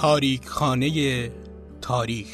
تاریک 0.00 0.46
خانه 0.46 1.30
تاریخ 1.80 2.26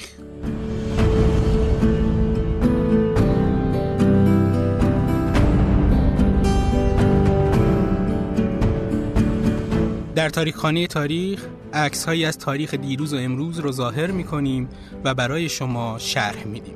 در 10.15 10.29
تاریک 10.29 10.54
خانه 10.54 10.87
تاریخ 10.87 11.47
عکس 11.72 12.04
هایی 12.04 12.24
از 12.24 12.38
تاریخ 12.38 12.74
دیروز 12.74 13.15
و 13.15 13.17
امروز 13.17 13.58
رو 13.58 13.72
ظاهر 13.72 14.10
می 14.10 14.24
کنیم 14.24 14.69
و 15.04 15.14
برای 15.14 15.48
شما 15.48 15.98
شرح 15.98 16.45
میدیم. 16.45 16.74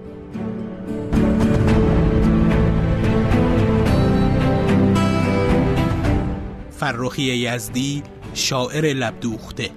فرخی 6.70 7.22
یزدی 7.22 8.02
شاعر 8.34 8.84
لبدوخته 8.84 9.70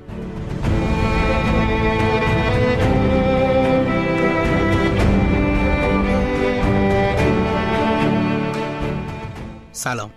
سلام 9.84 10.12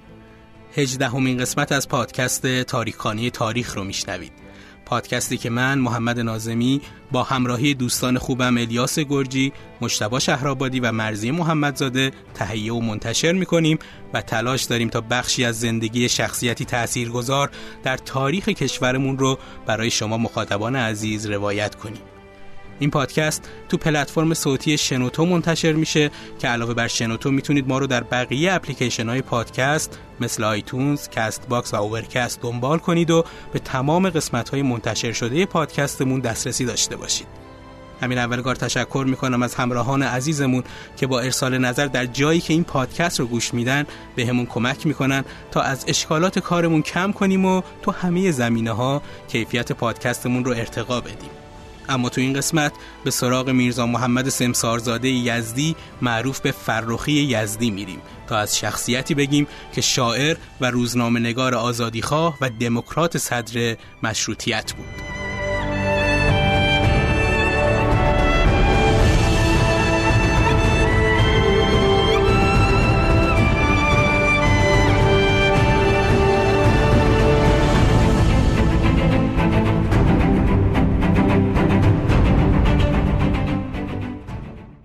هجدهمین 0.75 1.39
قسمت 1.39 1.73
از 1.73 1.89
پادکست 1.89 2.63
تاریخانی 2.63 3.31
تاریخ 3.31 3.77
رو 3.77 3.85
میشنوید 3.85 4.33
پادکستی 4.85 5.37
که 5.37 5.51
من 5.51 5.79
محمد 5.79 6.21
نازمی 6.21 6.81
با 7.13 7.23
همراهی 7.23 7.75
دوستان 7.75 8.19
خوبم 8.19 8.59
الیاس 8.59 8.99
گرجی، 8.99 9.53
مشتبا 9.81 10.19
شهرآبادی 10.19 10.81
و 10.81 10.93
مرزی 10.93 11.31
محمدزاده 11.31 12.11
تهیه 12.35 12.73
و 12.73 12.81
منتشر 12.81 13.33
می‌کنیم 13.33 13.79
و 14.15 14.23
تلاش 14.23 14.63
داریم 14.63 14.89
تا 14.89 15.01
بخشی 15.01 15.45
از 15.45 15.61
زندگی 15.61 16.09
شخصیتی 16.09 16.65
تاثیرگذار 16.65 17.51
در 17.83 17.97
تاریخ 17.97 18.49
کشورمون 18.49 19.19
رو 19.19 19.39
برای 19.67 19.91
شما 19.91 20.19
مخاطبان 20.19 20.77
عزیز 20.77 21.27
روایت 21.27 21.75
کنیم. 21.75 22.03
این 22.79 22.91
پادکست 22.91 23.49
تو 23.69 23.77
پلتفرم 23.77 24.35
صوتی 24.35 24.79
شنوتو 24.79 25.27
منتشر 25.27 25.73
میشه 25.73 26.11
که 26.39 26.49
علاوه 26.49 26.75
بر 26.75 26.89
شنوتو 26.89 27.31
می‌تونید 27.31 27.69
ما 27.69 27.79
رو 27.79 27.87
در 27.87 28.03
بقیه 28.03 28.53
اپلیکیشن 28.53 29.09
های 29.09 29.23
پادکست 29.23 29.99
مثل 30.21 30.45
iTunes، 30.45 31.09
Castbox 31.09 31.75
و 31.75 31.77
Overcast 31.77 32.41
دنبال 32.43 32.79
کنید 32.79 33.11
و 33.11 33.25
به 33.53 33.59
تمام 33.59 34.11
قسمت 34.11 34.49
های 34.49 34.63
منتشر 34.63 35.13
شده 35.13 35.47
پادکستمون 35.47 36.21
دسترسی 36.21 36.65
داشته 36.65 36.97
باشید. 36.97 37.27
همین 38.01 38.19
اول 38.19 38.33
کار 38.33 38.55
تشکر 38.55 39.05
می‌کنم 39.09 39.43
از 39.43 39.55
همراهان 39.55 40.03
عزیزمون 40.03 40.65
که 40.97 41.07
با 41.07 41.21
ارسال 41.21 41.59
نظر 41.59 41.87
در 41.87 42.07
جایی 42.07 42.41
که 42.41 42.53
این 42.53 42.65
پادکست 42.65 43.21
رو 43.21 43.27
گوش 43.27 43.55
میدن 43.55 43.85
به 44.17 44.27
همون 44.27 44.47
کمک 44.47 44.87
می‌کنن 44.87 45.25
تا 45.51 45.61
از 45.61 45.85
اشکالات 45.89 46.39
کارمون 46.39 46.83
کم 46.83 47.13
کنیم 47.13 47.45
و 47.45 47.63
تو 47.83 47.91
همه 47.91 48.31
زمینه 48.31 48.73
ها 48.73 49.03
کیفیت 49.29 49.73
پادکستمون 49.73 50.45
رو 50.45 50.53
ارتقا 50.53 51.01
بدیم. 51.01 51.31
اما 51.89 52.09
تو 52.09 52.21
این 52.21 52.33
قسمت 52.33 52.73
به 53.05 53.11
سراغ 53.11 53.51
میرزا 53.51 53.87
محمد 53.87 54.29
سمسارزاده 54.29 55.09
یزدی 55.09 55.77
معروف 56.03 56.41
به 56.41 56.51
فرخی 56.51 57.13
یزدی 57.13 57.71
میریم 57.71 58.01
تا 58.27 58.37
از 58.37 58.59
شخصیتی 58.59 59.15
بگیم 59.15 59.47
که 59.73 59.81
شاعر 59.81 60.37
و 60.61 60.71
روزنامه 60.71 61.21
نگار 61.21 61.55
آزادیخواه 61.55 62.39
و 62.41 62.51
دموکرات 62.51 63.19
صدر 63.19 63.77
مشروطیت 64.03 64.73
بود. 64.73 65.16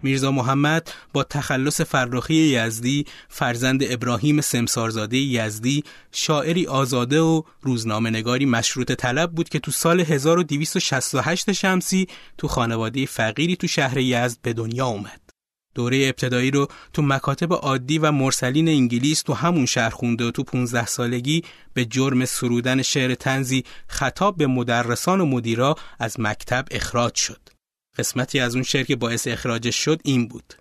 میرزا 0.03 0.31
محمد 0.31 0.91
با 1.13 1.23
تخلص 1.23 1.81
فرخی 1.81 2.34
یزدی 2.34 3.06
فرزند 3.29 3.84
ابراهیم 3.84 4.41
سمسارزاده 4.41 5.17
یزدی 5.17 5.84
شاعری 6.12 6.67
آزاده 6.67 7.22
و 7.22 7.41
روزنامه 7.62 8.09
نگاری 8.09 8.45
مشروط 8.45 8.91
طلب 8.91 9.31
بود 9.31 9.50
که 9.50 9.59
تو 9.59 9.72
سال 9.72 10.00
1268 10.00 11.51
شمسی 11.51 12.07
تو 12.38 12.47
خانواده 12.47 13.06
فقیری 13.06 13.56
تو 13.56 13.67
شهر 13.67 13.97
یزد 13.97 14.38
به 14.41 14.53
دنیا 14.53 14.85
اومد. 14.85 15.22
دوره 15.75 15.97
ابتدایی 15.97 16.51
رو 16.51 16.67
تو 16.94 17.01
مکاتب 17.01 17.53
عادی 17.53 17.97
و 17.97 18.11
مرسلین 18.11 18.67
انگلیس 18.67 19.22
تو 19.22 19.34
همون 19.34 19.66
شهر 19.66 19.90
خونده 19.90 20.25
و 20.25 20.31
تو 20.31 20.44
15 20.44 20.85
سالگی 20.85 21.44
به 21.73 21.85
جرم 21.85 22.25
سرودن 22.25 22.81
شعر 22.81 23.16
تنزی 23.16 23.63
خطاب 23.88 24.38
به 24.38 24.47
مدرسان 24.47 25.22
و 25.22 25.25
مدیرا 25.25 25.75
از 26.00 26.19
مکتب 26.19 26.66
اخراج 26.72 27.16
شد. 27.16 27.40
قسمتی 27.97 28.40
از 28.40 28.56
اون 28.56 28.63
شعر 28.63 28.84
که 28.84 28.96
باعث 28.96 29.28
اخراجش 29.28 29.75
شد 29.75 30.02
این 30.03 30.28
بود. 30.28 30.53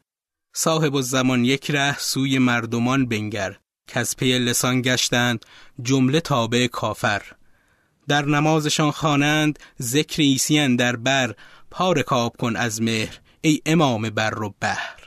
صاحب 0.54 1.00
زمان 1.00 1.44
یک 1.44 1.70
ره 1.70 1.98
سوی 1.98 2.38
مردمان 2.38 3.06
بنگر 3.06 3.58
که 3.86 4.00
از 4.00 4.16
پی 4.16 4.38
لسان 4.38 4.82
گشتند 4.82 5.46
جمله 5.82 6.20
تابع 6.20 6.66
کافر. 6.66 7.22
در 8.08 8.24
نمازشان 8.24 8.91
خوانند 8.91 9.58
ذکر 9.82 10.22
ایسیان 10.22 10.76
در 10.76 10.96
بر 10.96 11.34
پار 11.70 12.02
کاب 12.02 12.36
کن 12.36 12.56
از 12.56 12.82
مهر 12.82 13.20
ای 13.41 13.60
امام 13.66 14.10
بر 14.10 14.42
و 14.42 14.54
بحر. 14.60 14.99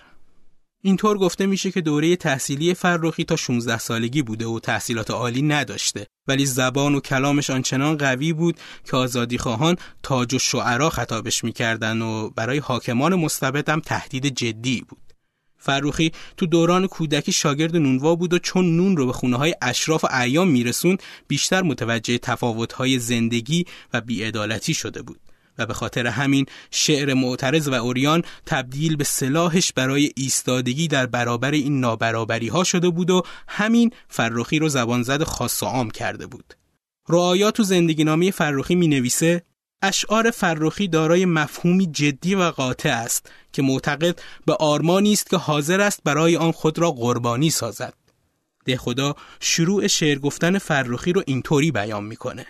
اینطور 0.86 1.18
گفته 1.18 1.46
میشه 1.46 1.72
که 1.72 1.82
دوره 1.82 2.16
تحصیلی 2.16 2.74
فرخی 2.74 3.24
تا 3.24 3.36
16 3.36 3.78
سالگی 3.78 4.22
بوده 4.22 4.46
و 4.46 4.60
تحصیلات 4.60 5.12
عالی 5.12 5.42
نداشته 5.42 6.08
ولی 6.28 6.46
زبان 6.46 6.96
و 6.96 7.00
کلامش 7.00 7.50
آنچنان 7.50 7.98
قوی 7.98 8.34
بود 8.34 8.60
که 8.86 8.98
آزادی 8.98 9.38
خواهان 9.38 9.76
تاج 10.04 10.34
و 10.34 10.40
شعرا 10.40 10.90
خطابش 10.90 11.44
می‌کردن 11.44 12.02
و 12.02 12.30
برای 12.30 12.58
حاکمان 12.58 13.16
مستبد 13.16 13.70
هم 13.70 13.80
تهدید 13.80 14.26
جدی 14.26 14.86
بود. 14.90 15.14
فروخی 15.58 16.12
تو 16.38 16.46
دوران 16.46 16.88
کودکی 16.88 17.32
شاگرد 17.32 17.76
نونوا 17.76 18.16
بود 18.16 18.34
و 18.34 18.40
چون 18.40 18.78
نون 18.78 18.98
رو 18.98 19.06
به 19.06 19.14
خونه 19.14 19.38
های 19.38 19.56
اشراف 19.62 20.04
و 20.04 20.16
ایام 20.16 20.48
میرسوند 20.48 21.04
بیشتر 21.28 21.62
متوجه 21.62 22.18
تفاوت 22.18 22.74
های 22.74 23.00
زندگی 23.00 23.66
و 23.94 24.02
بیعدالتی 24.02 24.74
شده 24.74 25.02
بود. 25.02 25.20
و 25.58 25.66
به 25.66 25.74
خاطر 25.74 26.08
همین 26.08 26.46
شعر 26.72 27.14
معترض 27.14 27.68
و 27.68 27.74
اوریان 27.74 28.24
تبدیل 28.46 28.96
به 28.96 29.04
سلاحش 29.04 29.74
برای 29.74 30.12
ایستادگی 30.16 30.88
در 30.88 31.06
برابر 31.06 31.52
این 31.52 31.80
نابرابری 31.80 32.48
ها 32.48 32.64
شده 32.64 32.90
بود 32.90 33.10
و 33.10 33.22
همین 33.48 33.92
فرخی 34.08 34.60
رو 34.60 34.70
زبان 34.70 35.04
زد 35.04 35.24
خاص 35.24 35.64
و 35.64 35.66
عام 35.66 35.92
کرده 35.92 36.28
بود. 36.28 36.54
رعایات 37.10 37.60
و 37.60 37.64
زندگی 37.64 38.04
نامی 38.04 38.32
فرخی 38.32 38.76
می 38.76 38.88
نویسه 38.88 39.44
اشعار 39.82 40.32
فرخی 40.32 40.88
دارای 40.88 41.26
مفهومی 41.26 41.88
جدی 41.88 42.36
و 42.36 42.44
قاطع 42.44 42.90
است 42.90 43.32
که 43.54 43.62
معتقد 43.62 44.22
به 44.46 44.54
آرمانی 44.54 45.14
است 45.14 45.30
که 45.30 45.38
حاضر 45.38 45.82
است 45.82 46.02
برای 46.04 46.38
آن 46.38 46.52
خود 46.52 46.80
را 46.80 46.92
قربانی 46.92 47.50
سازد. 47.50 47.94
ده 48.66 48.78
خدا 48.78 49.16
شروع 49.40 49.88
شعر 49.88 50.20
گفتن 50.20 50.58
فرخی 50.58 51.14
رو 51.14 51.24
اینطوری 51.26 51.72
بیان 51.72 52.04
می‌کنه. 52.04 52.46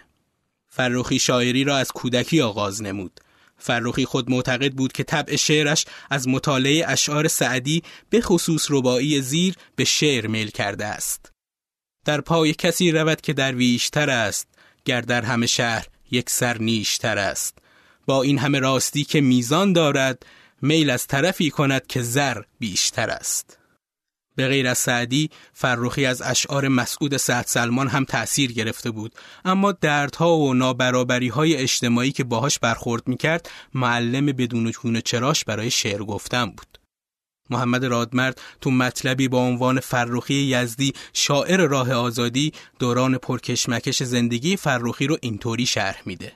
فرخی 0.76 1.20
شاعری 1.20 1.64
را 1.64 1.78
از 1.78 1.92
کودکی 1.92 2.42
آغاز 2.42 2.82
نمود. 2.82 3.20
فرخی 3.58 4.06
خود 4.06 4.30
معتقد 4.30 4.74
بود 4.74 4.92
که 4.92 5.04
طبع 5.04 5.36
شعرش 5.36 5.86
از 6.10 6.28
مطالعه 6.28 6.84
اشعار 6.88 7.28
سعدی 7.28 7.84
به 8.10 8.22
خصوص 8.22 8.68
ربایی 8.70 9.22
زیر 9.22 9.56
به 9.76 9.84
شعر 9.84 10.28
میل 10.28 10.50
کرده 10.50 10.86
است. 10.86 11.32
در 12.06 12.22
پای 12.22 12.54
کسی 12.54 12.92
رود 12.92 13.22
که 13.22 13.34
درویشتر 13.34 14.10
است، 14.10 14.48
گر 14.86 15.02
در 15.02 15.22
همه 15.22 15.46
شهر 15.46 15.88
یک 16.12 16.30
سر 16.30 16.58
نیشتر 16.58 17.18
است. 17.18 17.58
با 18.06 18.24
این 18.24 18.38
همه 18.38 18.60
راستی 18.60 19.04
که 19.04 19.22
میزان 19.22 19.74
دارد، 19.74 20.26
میل 20.62 20.90
از 20.90 21.08
طرفی 21.08 21.50
کند 21.50 21.88
که 21.88 22.02
زر 22.02 22.42
بیشتر 22.60 23.10
است. 23.10 23.58
به 24.36 24.48
غیر 24.48 24.68
از 24.68 24.78
سعدی 24.78 25.30
فرخی 25.54 26.06
از 26.06 26.22
اشعار 26.22 26.68
مسعود 26.68 27.18
سعد 27.18 27.46
سلمان 27.46 27.88
هم 27.88 28.06
تأثیر 28.06 28.52
گرفته 28.52 28.92
بود. 28.92 29.16
اما 29.46 29.72
دردها 29.72 30.38
و 30.38 30.54
نابرابری 30.54 31.28
های 31.28 31.56
اجتماعی 31.56 32.12
که 32.12 32.24
باهاش 32.24 32.60
برخورد 32.60 33.08
می‌کرد 33.08 33.50
معلم 33.74 34.26
بدون 34.26 34.72
چون 34.72 35.02
چراش 35.02 35.46
برای 35.46 35.72
شعر 35.72 36.04
گفتن 36.04 36.46
بود. 36.46 36.80
محمد 37.50 37.86
رادمرد 37.86 38.42
تو 38.62 38.72
مطلبی 38.72 39.28
با 39.28 39.40
عنوان 39.40 39.80
فرخی 39.80 40.34
یزدی 40.34 40.94
شاعر 41.14 41.68
راه 41.68 41.94
آزادی 41.94 42.54
دوران 42.80 43.18
پرکشمکش 43.18 44.04
زندگی 44.04 44.58
فرخی 44.58 45.08
رو 45.08 45.18
اینطوری 45.22 45.66
شرح 45.66 46.02
میده. 46.06 46.34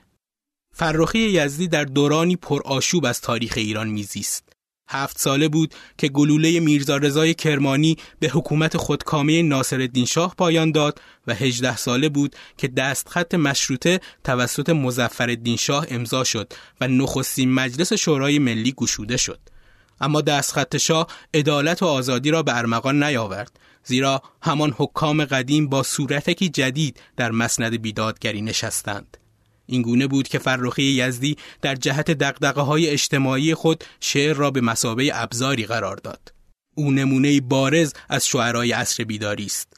فرخی 0.74 1.18
یزدی 1.18 1.68
در 1.68 1.84
دورانی 1.84 2.36
پرآشوب 2.36 3.04
از 3.04 3.20
تاریخ 3.20 3.54
ایران 3.56 3.88
میزیست. 3.88 4.47
هفت 4.88 5.18
ساله 5.18 5.48
بود 5.48 5.74
که 5.98 6.08
گلوله 6.08 6.60
میرزا 6.60 6.96
رضای 6.96 7.34
کرمانی 7.34 7.96
به 8.20 8.28
حکومت 8.28 8.76
خودکامه 8.76 9.42
ناصرالدین 9.42 10.04
شاه 10.04 10.34
پایان 10.34 10.72
داد 10.72 11.00
و 11.26 11.34
هجده 11.34 11.76
ساله 11.76 12.08
بود 12.08 12.36
که 12.58 12.68
دستخط 12.68 13.34
مشروطه 13.34 14.00
توسط 14.24 14.70
مزفر 14.70 15.36
شاه 15.58 15.86
امضا 15.90 16.24
شد 16.24 16.52
و 16.80 16.88
نخستین 16.88 17.52
مجلس 17.52 17.92
شورای 17.92 18.38
ملی 18.38 18.72
گشوده 18.76 19.16
شد. 19.16 19.40
اما 20.00 20.20
دستخط 20.20 20.76
شاه 20.76 21.06
عدالت 21.34 21.82
و 21.82 21.86
آزادی 21.86 22.30
را 22.30 22.42
به 22.42 22.56
ارمغان 22.56 23.02
نیاورد 23.02 23.60
زیرا 23.84 24.22
همان 24.42 24.74
حکام 24.76 25.24
قدیم 25.24 25.68
با 25.68 25.82
صورتکی 25.82 26.48
جدید 26.48 27.00
در 27.16 27.30
مسند 27.30 27.82
بیدادگری 27.82 28.42
نشستند. 28.42 29.16
این 29.68 29.82
گونه 29.82 30.06
بود 30.06 30.28
که 30.28 30.38
فرخی 30.38 30.82
یزدی 30.82 31.36
در 31.62 31.74
جهت 31.74 32.10
دقدقه 32.10 32.60
های 32.60 32.88
اجتماعی 32.90 33.54
خود 33.54 33.84
شعر 34.00 34.36
را 34.36 34.50
به 34.50 34.60
مسابه 34.60 35.10
ابزاری 35.14 35.66
قرار 35.66 35.96
داد. 35.96 36.32
او 36.74 36.90
نمونه 36.90 37.40
بارز 37.40 37.92
از 38.08 38.26
شعرای 38.26 38.72
عصر 38.72 39.04
بیداری 39.04 39.44
است. 39.44 39.72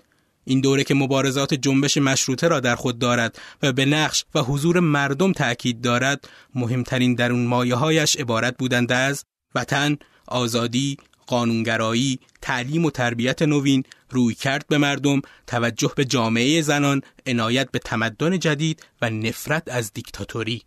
این 0.45 0.61
دوره 0.61 0.85
که 0.85 0.95
مبارزات 0.95 1.55
جنبش 1.55 1.97
مشروطه 1.97 2.49
را 2.49 2.61
در 2.61 2.75
خود 2.75 2.99
دارد 2.99 3.39
و 3.63 3.73
به 3.73 3.85
نقش 3.85 4.25
و 4.35 4.41
حضور 4.41 4.81
مردم 4.81 5.33
تأکید 5.33 5.81
دارد 5.81 6.29
مهمترین 6.55 7.15
درون 7.15 7.47
مایه 7.47 7.75
هایش 7.75 8.17
عبارت 8.17 8.57
بودند 8.59 8.93
از 8.93 9.25
وطن، 9.55 9.97
آزادی، 10.27 10.97
قانونگرایی، 11.27 12.19
تعلیم 12.43 12.85
و 12.85 12.91
تربیت 12.91 13.43
نوین، 13.43 13.85
روی 14.11 14.35
کرد 14.35 14.67
به 14.69 14.79
مردم، 14.79 15.23
توجه 15.47 15.93
به 15.97 16.05
جامعه 16.05 16.63
زنان، 16.63 17.01
عنایت 17.27 17.71
به 17.71 17.79
تمدن 17.79 18.39
جدید 18.39 18.87
و 19.03 19.11
نفرت 19.11 19.63
از 19.67 19.93
دیکتاتوری. 19.93 20.63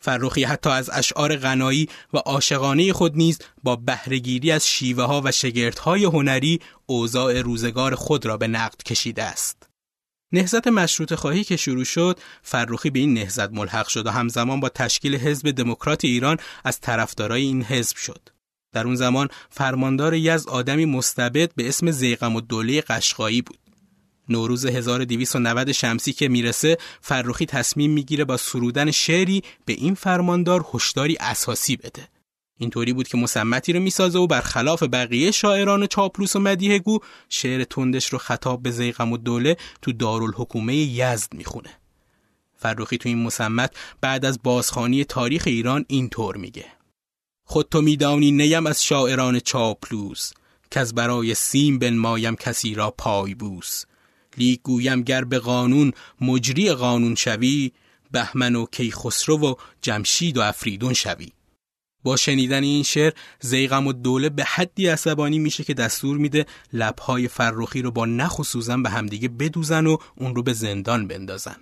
فرخی 0.00 0.44
حتی 0.44 0.70
از 0.70 0.90
اشعار 0.92 1.36
غنایی 1.36 1.88
و 2.14 2.18
عاشقانه 2.18 2.92
خود 2.92 3.16
نیز 3.16 3.38
با 3.62 3.76
بهرهگیری 3.76 4.50
از 4.50 4.68
شیوه 4.68 5.04
ها 5.04 5.22
و 5.24 5.32
شگردهای 5.32 6.04
هنری 6.04 6.60
اوضاع 6.86 7.40
روزگار 7.40 7.94
خود 7.94 8.26
را 8.26 8.36
به 8.36 8.48
نقد 8.48 8.82
کشیده 8.82 9.22
است. 9.22 9.68
نهزت 10.32 10.66
مشروط 10.66 11.14
خواهی 11.14 11.44
که 11.44 11.56
شروع 11.56 11.84
شد 11.84 12.20
فرخی 12.42 12.90
به 12.90 12.98
این 12.98 13.14
نهزت 13.14 13.50
ملحق 13.50 13.88
شد 13.88 14.06
و 14.06 14.10
همزمان 14.10 14.60
با 14.60 14.68
تشکیل 14.68 15.16
حزب 15.16 15.50
دموکرات 15.50 16.04
ایران 16.04 16.36
از 16.64 16.80
طرفدارای 16.80 17.42
این 17.42 17.62
حزب 17.62 17.96
شد. 17.96 18.28
در 18.72 18.84
اون 18.84 18.94
زمان 18.94 19.28
فرماندار 19.50 20.14
یز 20.14 20.46
آدمی 20.46 20.84
مستبد 20.84 21.54
به 21.54 21.68
اسم 21.68 21.90
زیغم 21.90 22.36
و 22.36 22.40
دوله 22.40 22.80
قشقایی 22.80 23.42
بود. 23.42 23.58
نوروز 24.28 24.66
1290 24.66 25.72
شمسی 25.72 26.12
که 26.12 26.28
می‌رسه 26.28 26.78
فرخی 27.00 27.46
تصمیم 27.46 27.90
می‌گیره 27.90 28.24
با 28.24 28.36
سرودن 28.36 28.90
شعری 28.90 29.42
به 29.64 29.72
این 29.72 29.94
فرماندار 29.94 30.66
هشداری 30.74 31.16
اساسی 31.20 31.76
بده. 31.76 32.08
اینطوری 32.58 32.92
بود 32.92 33.08
که 33.08 33.16
مسمتی 33.16 33.72
رو 33.72 33.80
می‌سازه 33.80 34.18
و 34.18 34.26
برخلاف 34.26 34.82
بقیه 34.82 35.30
شاعران 35.30 35.86
چاپلوس 35.86 36.36
و 36.36 36.40
مدیه 36.40 36.78
گو 36.78 36.98
شعر 37.28 37.64
تندش 37.64 38.06
رو 38.12 38.18
خطاب 38.18 38.62
به 38.62 38.70
زیغم 38.70 39.12
و 39.12 39.16
دوله 39.16 39.56
تو 39.82 39.92
دارالحکومه 39.92 40.76
یزد 40.76 41.34
می‌خونه. 41.34 41.70
فرخی 42.56 42.98
تو 42.98 43.08
این 43.08 43.22
مسمت 43.22 43.76
بعد 44.00 44.24
از 44.24 44.42
بازخانی 44.42 45.04
تاریخ 45.04 45.42
ایران 45.46 45.84
اینطور 45.88 46.36
میگه 46.36 46.64
خود 47.50 47.68
تو 47.68 47.82
میدانی 47.82 48.30
نیم 48.30 48.66
از 48.66 48.84
شاعران 48.84 49.40
چاپلوس 49.40 50.30
که 50.70 50.80
از 50.80 50.94
برای 50.94 51.34
سیم 51.34 51.78
بنمایم 51.78 52.36
کسی 52.36 52.74
را 52.74 52.90
پای 52.90 53.34
بوس 53.34 53.84
لیک 54.38 54.60
گویم 54.62 55.02
گر 55.02 55.24
به 55.24 55.38
قانون 55.38 55.92
مجری 56.20 56.72
قانون 56.72 57.14
شوی 57.14 57.72
بهمن 58.10 58.56
و 58.56 58.66
کیخسرو 58.66 59.38
و 59.38 59.54
جمشید 59.82 60.36
و 60.36 60.40
افریدون 60.40 60.92
شوی. 60.92 61.32
با 62.02 62.16
شنیدن 62.16 62.62
این 62.62 62.82
شعر 62.82 63.12
زیغم 63.40 63.86
و 63.86 63.92
دوله 63.92 64.28
به 64.28 64.44
حدی 64.44 64.86
عصبانی 64.86 65.38
میشه 65.38 65.64
که 65.64 65.74
دستور 65.74 66.18
میده 66.18 66.46
لبهای 66.72 67.28
فرخی 67.28 67.82
رو 67.82 67.90
با 67.90 68.06
نخ 68.06 68.38
و 68.38 68.44
سوزن 68.44 68.82
به 68.82 68.90
همدیگه 68.90 69.28
بدوزن 69.28 69.86
و 69.86 69.96
اون 70.16 70.34
رو 70.34 70.42
به 70.42 70.52
زندان 70.52 71.08
بندازن. 71.08 71.56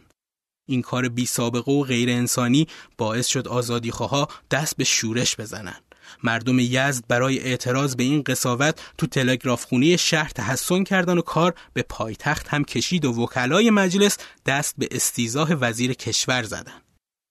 این 0.67 0.83
کار 0.83 1.09
بی 1.09 1.27
سابقه 1.27 1.73
و 1.73 1.83
غیر 1.83 2.11
انسانی 2.11 2.67
باعث 2.99 3.27
شد 3.27 3.49
آزادی 3.49 3.91
خواه 3.91 4.29
دست 4.51 4.77
به 4.77 4.85
شورش 4.85 5.37
بزنن 5.37 5.77
مردم 6.23 6.59
یزد 6.59 7.05
برای 7.09 7.39
اعتراض 7.39 7.97
به 7.97 8.05
این 8.05 8.23
قصاوت 8.23 8.81
تو 8.99 9.07
تلگراف 9.07 9.65
خونی 9.65 9.99
شهر 9.99 10.29
تحسن 10.29 10.85
کردن 10.85 11.19
و 11.19 11.23
کار 11.23 11.55
به 11.73 11.83
پایتخت 11.83 12.49
هم 12.49 12.65
کشید 12.65 13.05
و 13.05 13.13
وکلای 13.13 13.71
مجلس 13.71 14.19
دست 14.47 14.75
به 14.79 14.89
استیزاه 14.91 15.53
وزیر 15.53 15.93
کشور 15.93 16.43
زدن. 16.43 16.83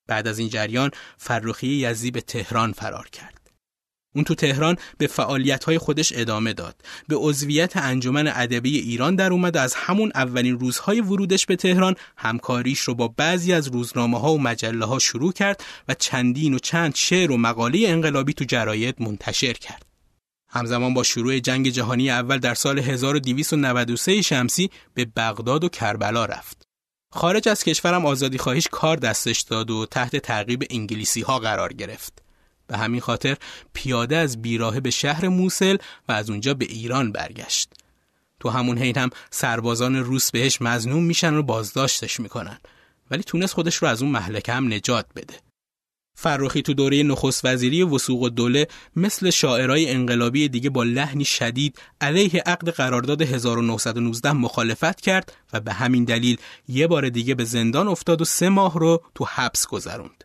بعد 0.08 0.28
از 0.28 0.40
این 0.40 0.50
جریان 0.50 0.92
فرخی 1.18 1.68
یزدی 1.68 2.12
به 2.12 2.22
تهران 2.22 2.72
فرار 2.72 3.10
کرد. 3.10 3.45
اون 4.16 4.24
تو 4.24 4.36
تهران 4.36 4.76
به 4.98 5.08
فعالیت‌های 5.08 5.78
خودش 5.78 6.14
ادامه 6.16 6.54
داد. 6.54 6.76
به 7.08 7.16
عضویت 7.16 7.78
انجمن 7.78 8.28
ادبی 8.28 8.78
ایران 8.80 9.16
در 9.16 9.32
اومد 9.32 9.58
از 9.58 9.76
همون 9.76 10.12
اولین 10.16 10.60
روزهای 10.60 11.02
ورودش 11.02 11.46
به 11.46 11.56
تهران 11.56 11.96
همکاریش 12.18 12.80
رو 12.80 12.96
با 12.96 13.08
بعضی 13.08 13.54
از 13.54 13.68
روزنامه 13.68 14.20
ها 14.20 14.34
و 14.34 14.42
مجله 14.42 14.86
ها 14.86 15.00
شروع 15.00 15.34
کرد 15.34 15.64
و 15.88 15.94
چندین 15.94 16.54
و 16.54 16.60
چند 16.60 16.96
شعر 16.96 17.32
و 17.32 17.38
مقاله 17.38 17.80
انقلابی 17.88 18.34
تو 18.34 18.46
جراید 18.46 18.96
منتشر 19.00 19.54
کرد. 19.54 19.86
همزمان 20.50 20.94
با 20.94 21.04
شروع 21.04 21.40
جنگ 21.40 21.70
جهانی 21.70 22.10
اول 22.10 22.38
در 22.38 22.54
سال 22.54 22.80
1293 22.80 24.22
شمسی 24.22 24.70
به 24.94 25.06
بغداد 25.06 25.64
و 25.64 25.70
کربلا 25.70 26.26
رفت. 26.26 26.62
خارج 27.12 27.50
از 27.50 27.64
کشورم 27.64 28.06
آزادی 28.06 28.38
خواهیش 28.38 28.68
کار 28.72 28.98
دستش 28.98 29.42
داد 29.42 29.72
و 29.72 29.86
تحت 29.86 30.16
تعقیب 30.16 30.64
انگلیسی 30.70 31.22
ها 31.22 31.40
قرار 31.40 31.74
گرفت. 31.74 32.25
به 32.68 32.78
همین 32.78 33.02
خاطر 33.02 33.38
پیاده 33.74 34.18
از 34.18 34.42
بیراهه 34.42 34.80
به 34.80 34.90
شهر 34.90 35.28
موسل 35.28 35.78
و 36.08 36.12
از 36.12 36.30
اونجا 36.30 36.54
به 36.54 36.66
ایران 36.66 37.12
برگشت. 37.12 37.70
تو 38.40 38.50
همون 38.50 38.78
حین 38.78 38.98
هم 38.98 39.10
سربازان 39.30 39.96
روس 39.96 40.32
بهش 40.32 40.62
مزنون 40.62 41.04
میشن 41.04 41.34
و 41.34 41.44
بازداشتش 41.44 42.20
می‌کنن 42.20 42.60
ولی 43.12 43.24
تونست 43.24 43.54
خودش 43.54 43.76
رو 43.76 43.88
از 43.88 44.02
اون 44.02 44.12
محلکه 44.12 44.54
هم 44.54 44.74
نجات 44.74 45.06
بده. 45.16 45.34
فرخی 46.18 46.62
تو 46.62 46.74
دوره 46.74 47.04
نخست 47.04 47.46
وزیری 47.46 47.84
وسوق 47.84 48.22
و 48.22 48.30
دوله 48.30 48.68
مثل 48.96 49.30
شاعرای 49.30 49.92
انقلابی 49.92 50.50
دیگه 50.50 50.70
با 50.70 50.84
لحنی 50.84 51.26
شدید 51.26 51.80
علیه 52.02 52.44
عقد 52.46 52.70
قرارداد 52.70 53.22
1919 53.22 54.32
مخالفت 54.32 55.02
کرد 55.02 55.34
و 55.54 55.60
به 55.60 55.74
همین 55.74 56.04
دلیل 56.04 56.38
یه 56.68 56.88
بار 56.88 57.10
دیگه 57.10 57.36
به 57.36 57.44
زندان 57.44 57.88
افتاد 57.88 58.22
و 58.22 58.26
سه 58.26 58.50
ماه 58.50 58.80
رو 58.80 59.04
تو 59.16 59.26
حبس 59.26 59.68
گذروند. 59.68 60.25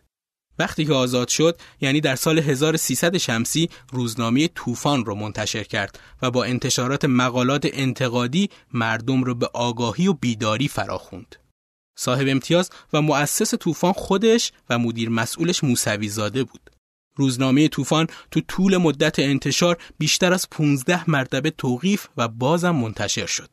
وقتی 0.61 0.85
که 0.85 0.93
آزاد 0.93 1.27
شد 1.27 1.59
یعنی 1.81 2.01
در 2.01 2.15
سال 2.15 2.39
1300 2.39 3.17
شمسی 3.17 3.69
روزنامه 3.91 4.47
طوفان 4.47 5.05
رو 5.05 5.15
منتشر 5.15 5.63
کرد 5.63 5.99
و 6.21 6.31
با 6.31 6.43
انتشارات 6.43 7.05
مقالات 7.05 7.67
انتقادی 7.73 8.49
مردم 8.73 9.23
رو 9.23 9.35
به 9.35 9.49
آگاهی 9.53 10.07
و 10.07 10.13
بیداری 10.13 10.67
فراخوند. 10.67 11.35
صاحب 11.97 12.27
امتیاز 12.27 12.69
و 12.93 13.01
مؤسس 13.01 13.53
طوفان 13.55 13.93
خودش 13.93 14.51
و 14.69 14.79
مدیر 14.79 15.09
مسئولش 15.09 15.63
موسوی 15.63 16.09
زاده 16.09 16.43
بود. 16.43 16.69
روزنامه 17.15 17.67
طوفان 17.67 18.07
تو 18.31 18.41
طول 18.41 18.77
مدت 18.77 19.19
انتشار 19.19 19.77
بیشتر 19.97 20.33
از 20.33 20.49
15 20.49 21.09
مرتبه 21.09 21.49
توقیف 21.49 22.07
و 22.17 22.27
بازم 22.27 22.75
منتشر 22.75 23.25
شد. 23.25 23.49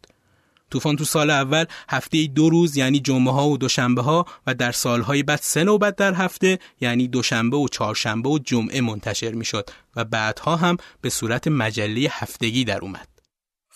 طوفان 0.70 0.96
تو 0.96 1.04
سال 1.04 1.30
اول 1.30 1.64
هفته 1.88 2.26
دو 2.26 2.50
روز 2.50 2.76
یعنی 2.76 3.00
جمعه 3.00 3.32
ها 3.32 3.48
و 3.48 3.58
دوشنبه 3.58 4.02
ها 4.02 4.26
و 4.46 4.54
در 4.54 4.72
سالهای 4.72 5.22
بعد 5.22 5.40
سه 5.42 5.64
نوبت 5.64 5.96
در 5.96 6.14
هفته 6.14 6.58
یعنی 6.80 7.08
دوشنبه 7.08 7.56
و 7.56 7.68
چهارشنبه 7.68 8.28
و 8.28 8.38
جمعه 8.38 8.80
منتشر 8.80 9.32
می‌شد 9.32 9.70
و 9.96 10.04
بعدها 10.04 10.56
هم 10.56 10.76
به 11.00 11.10
صورت 11.10 11.48
مجله 11.48 12.08
هفتگی 12.12 12.64
در 12.64 12.78
اومد. 12.78 13.08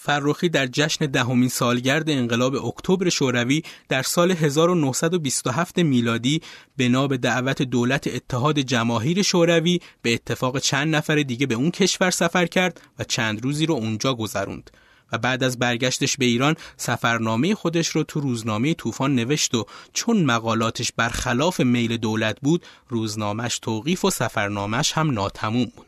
فرخی 0.04 0.48
در 0.48 0.66
جشن 0.66 1.06
دهمین 1.06 1.48
سالگرد 1.48 2.10
انقلاب 2.10 2.66
اکتبر 2.66 3.08
شوروی 3.08 3.62
در 3.88 4.02
سال 4.02 4.30
1927 4.30 5.78
میلادی 5.78 6.40
بنا 6.78 7.06
به 7.06 7.16
دعوت 7.16 7.62
دولت 7.62 8.06
اتحاد 8.06 8.58
جماهیر 8.58 9.22
شوروی 9.22 9.80
به 10.02 10.14
اتفاق 10.14 10.58
چند 10.58 10.96
نفر 10.96 11.16
دیگه 11.16 11.46
به 11.46 11.54
اون 11.54 11.70
کشور 11.70 12.10
سفر 12.10 12.46
کرد 12.46 12.80
و 12.98 13.04
چند 13.04 13.44
روزی 13.44 13.66
رو 13.66 13.74
اونجا 13.74 14.14
گذروند 14.14 14.70
و 15.12 15.18
بعد 15.18 15.44
از 15.44 15.58
برگشتش 15.58 16.16
به 16.16 16.24
ایران 16.24 16.56
سفرنامه 16.76 17.54
خودش 17.54 17.88
رو 17.88 18.02
تو 18.02 18.20
روزنامه 18.20 18.74
طوفان 18.74 19.14
نوشت 19.14 19.54
و 19.54 19.66
چون 19.92 20.24
مقالاتش 20.24 20.92
برخلاف 20.96 21.60
میل 21.60 21.96
دولت 21.96 22.40
بود 22.40 22.66
روزنامهش 22.88 23.58
توقیف 23.58 24.04
و 24.04 24.10
سفرنامهش 24.10 24.92
هم 24.92 25.10
ناتموم 25.10 25.72
بود. 25.76 25.86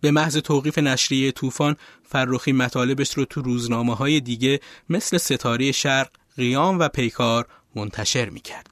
به 0.00 0.10
محض 0.10 0.36
توقیف 0.36 0.78
نشریه 0.78 1.32
طوفان 1.32 1.76
فرخی 2.02 2.52
مطالبش 2.52 3.14
رو 3.14 3.24
تو 3.24 3.42
روزنامه 3.42 3.94
های 3.94 4.20
دیگه 4.20 4.60
مثل 4.88 5.18
ستاره 5.18 5.72
شرق، 5.72 6.10
قیام 6.36 6.78
و 6.78 6.88
پیکار 6.88 7.46
منتشر 7.74 8.28
می‌کرد. 8.30 8.66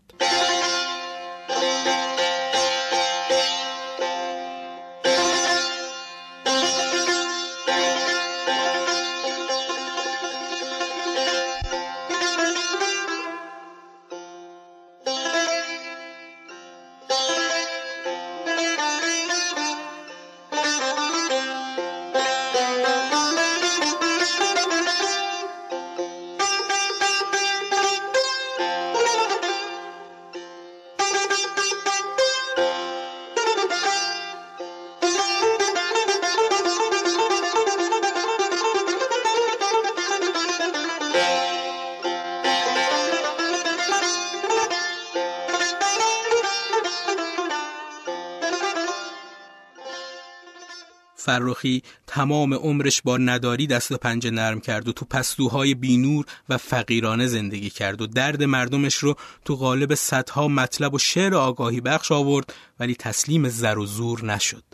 فرخی 51.28 51.82
تمام 52.06 52.54
عمرش 52.54 53.02
با 53.02 53.16
نداری 53.16 53.66
دست 53.66 53.92
پنجه 53.92 54.30
نرم 54.30 54.61
کرد 54.61 54.88
و 54.88 54.92
تو 54.92 55.04
پستوهای 55.04 55.75
بینور 55.75 56.25
و 56.49 56.56
فقیرانه 56.58 57.26
زندگی 57.26 57.70
کرد 57.70 58.02
و 58.02 58.06
درد 58.06 58.42
مردمش 58.42 58.94
رو 58.94 59.14
تو 59.44 59.56
قالب 59.56 59.94
صدها 59.94 60.49
مطلب 60.49 60.94
و 60.94 60.99
شعر 60.99 61.35
آگاهی 61.35 61.80
بخش 61.80 62.12
آورد 62.12 62.54
ولی 62.80 62.94
تسلیم 62.94 63.49
زر 63.49 63.78
و 63.78 63.87
زور 63.87 64.25
نشد. 64.25 64.64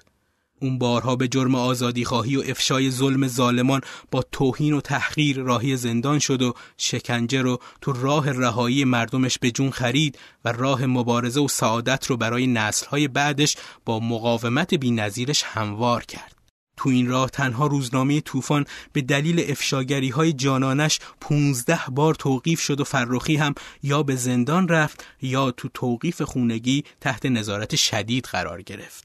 اون 0.61 0.79
بارها 0.79 1.17
به 1.17 1.29
جرم 1.29 1.55
آزادی 1.55 2.05
خواهی 2.05 2.37
و 2.37 2.43
افشای 2.47 2.91
ظلم 2.91 3.29
ظالمان 3.29 3.81
با 4.11 4.25
توهین 4.33 4.73
و 4.73 4.81
تحقیر 4.81 5.39
راهی 5.39 5.77
زندان 5.77 6.19
شد 6.19 6.43
و 6.43 6.55
شکنجه 6.79 7.43
رو 7.43 7.59
تو 7.81 7.93
راه 7.93 8.31
رهایی 8.31 8.85
مردمش 8.85 9.39
به 9.39 9.51
جون 9.51 9.71
خرید 9.71 10.19
و 10.45 10.53
راه 10.53 10.87
مبارزه 10.87 11.41
و 11.41 11.49
سعادت 11.49 12.07
رو 12.07 12.17
برای 12.17 12.47
نسلهای 12.47 13.09
بعدش 13.09 13.57
با 13.85 14.01
مقاومت 14.01 14.75
بینظیرش 14.75 15.43
هموار 15.43 16.05
کرد. 16.05 16.44
تو 16.85 16.91
این 16.91 17.09
راه 17.09 17.31
تنها 17.31 17.67
روزنامه 17.67 18.21
طوفان 18.21 18.65
به 18.93 19.01
دلیل 19.01 19.51
افشاگری 19.51 20.09
های 20.09 20.33
جانانش 20.33 20.99
15 21.21 21.81
بار 21.91 22.15
توقیف 22.15 22.61
شد 22.61 22.81
و 22.81 22.85
فرخی 22.85 23.37
هم 23.37 23.55
یا 23.83 24.03
به 24.03 24.17
زندان 24.17 24.69
رفت 24.69 25.05
یا 25.23 25.51
تو 25.51 25.69
توقیف 25.75 26.23
خونگی 26.23 26.85
تحت 27.01 27.27
نظارت 27.27 27.77
شدید 27.77 28.25
قرار 28.25 28.63
گرفت. 28.63 29.05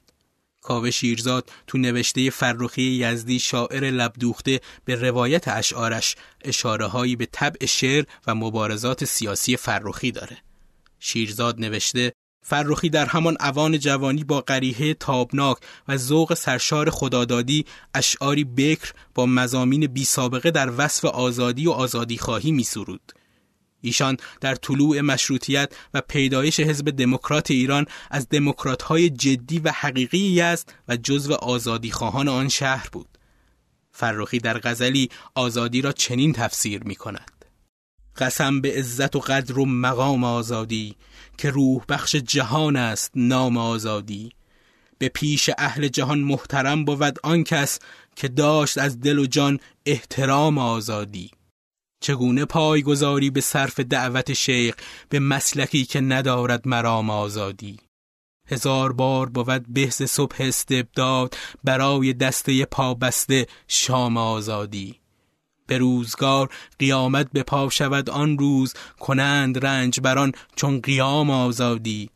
کاوه 0.60 0.90
شیرزاد 0.90 1.50
تو 1.66 1.78
نوشته 1.78 2.30
فرخی 2.30 2.82
یزدی 2.82 3.38
شاعر 3.38 3.90
لبدوخته 3.90 4.60
به 4.84 4.94
روایت 4.94 5.48
اشعارش 5.48 6.16
اشاره 6.40 6.86
هایی 6.86 7.16
به 7.16 7.26
طبع 7.26 7.66
شعر 7.66 8.04
و 8.26 8.34
مبارزات 8.34 9.04
سیاسی 9.04 9.56
فرخی 9.56 10.12
داره. 10.12 10.38
شیرزاد 10.98 11.60
نوشته 11.60 12.12
فرخی 12.42 12.88
در 12.88 13.06
همان 13.06 13.36
اوان 13.40 13.78
جوانی 13.78 14.24
با 14.24 14.40
قریحه 14.40 14.94
تابناک 14.94 15.56
و 15.88 15.96
ذوق 15.96 16.34
سرشار 16.34 16.90
خدادادی 16.90 17.64
اشعاری 17.94 18.44
بکر 18.44 18.92
با 19.14 19.26
مزامین 19.26 19.86
بی 19.86 20.04
سابقه 20.04 20.50
در 20.50 20.72
وصف 20.76 21.04
آزادی 21.04 21.66
و 21.66 21.70
آزادی 21.70 22.18
خواهی 22.18 22.52
می 22.52 22.62
سرود. 22.62 23.12
ایشان 23.80 24.16
در 24.40 24.54
طلوع 24.54 25.00
مشروطیت 25.00 25.72
و 25.94 26.00
پیدایش 26.00 26.60
حزب 26.60 26.90
دموکرات 26.90 27.50
ایران 27.50 27.86
از 28.10 28.28
دموکرات‌های 28.28 29.10
جدی 29.10 29.58
و 29.58 29.72
حقیقی 29.74 30.18
یزد 30.18 30.72
و 30.88 30.96
جزو 30.96 31.34
آزادی 31.34 31.90
خواهان 31.90 32.28
آن 32.28 32.48
شهر 32.48 32.88
بود. 32.92 33.18
فرخی 33.92 34.38
در 34.38 34.58
غزلی 34.58 35.10
آزادی 35.34 35.82
را 35.82 35.92
چنین 35.92 36.32
تفسیر 36.32 36.84
می 36.84 36.96
کند. 36.96 37.39
قسم 38.16 38.60
به 38.60 38.72
عزت 38.72 39.16
و 39.16 39.18
قدر 39.18 39.58
و 39.58 39.66
مقام 39.66 40.24
آزادی 40.24 40.96
که 41.38 41.50
روح 41.50 41.84
بخش 41.88 42.16
جهان 42.16 42.76
است 42.76 43.10
نام 43.14 43.56
آزادی. 43.56 44.32
به 44.98 45.08
پیش 45.08 45.50
اهل 45.58 45.88
جهان 45.88 46.18
محترم 46.18 46.84
بود 46.84 47.18
آن 47.22 47.44
کس 47.44 47.78
که 48.16 48.28
داشت 48.28 48.78
از 48.78 49.00
دل 49.00 49.18
و 49.18 49.26
جان 49.26 49.60
احترام 49.86 50.58
آزادی. 50.58 51.30
چگونه 52.02 52.44
پای 52.44 52.82
گذاری 52.82 53.30
به 53.30 53.40
صرف 53.40 53.80
دعوت 53.80 54.32
شیخ 54.32 54.74
به 55.08 55.18
مسلکی 55.18 55.84
که 55.84 56.00
ندارد 56.00 56.68
مرام 56.68 57.10
آزادی؟ 57.10 57.78
هزار 58.48 58.92
بار 58.92 59.28
بود 59.28 59.72
بهز 59.72 60.02
صبح 60.02 60.36
استبداد 60.38 61.36
برای 61.64 62.12
دسته 62.12 62.64
پابسته 62.64 63.46
شام 63.68 64.16
آزادی. 64.16 64.99
به 65.70 65.78
روزگار 65.78 66.50
قیامت 66.78 67.28
به 67.32 67.42
پا 67.42 67.68
شود 67.68 68.10
آن 68.10 68.38
روز 68.38 68.74
کنند 69.00 69.66
رنج 69.66 70.00
بران 70.00 70.32
چون 70.56 70.80
قیام 70.80 71.30
آزادی. 71.30 72.10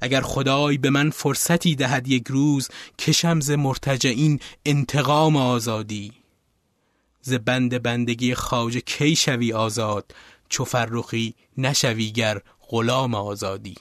اگر 0.00 0.20
خدای 0.20 0.78
به 0.78 0.90
من 0.90 1.10
فرصتی 1.10 1.74
دهد 1.74 2.08
یک 2.08 2.28
روز 2.28 2.68
کشم 2.98 3.40
ز 3.40 3.50
مرتجعین 3.50 4.40
انتقام 4.66 5.36
آزادی. 5.36 6.12
ز 7.20 7.32
بند 7.32 7.82
بندگی 7.82 8.34
خواجه 8.34 8.80
کی 8.80 9.16
شوی 9.16 9.52
آزاد؟ 9.52 10.14
چو 10.48 10.64
فرخی 10.64 11.34
نشوی 11.56 12.12
گر 12.12 12.40
غلام 12.68 13.14
آزادی. 13.14 13.74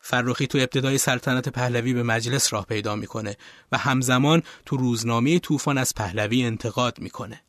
فرخی 0.00 0.46
تو 0.46 0.58
ابتدای 0.58 0.98
سلطنت 0.98 1.48
پهلوی 1.48 1.94
به 1.94 2.02
مجلس 2.02 2.52
راه 2.52 2.66
پیدا 2.66 2.96
می‌کنه 2.96 3.36
و 3.72 3.78
همزمان 3.78 4.42
تو 4.66 4.76
روزنامه 4.76 5.38
طوفان 5.38 5.78
از 5.78 5.94
پهلوی 5.94 6.42
انتقاد 6.42 6.98
می‌کنه. 6.98 7.40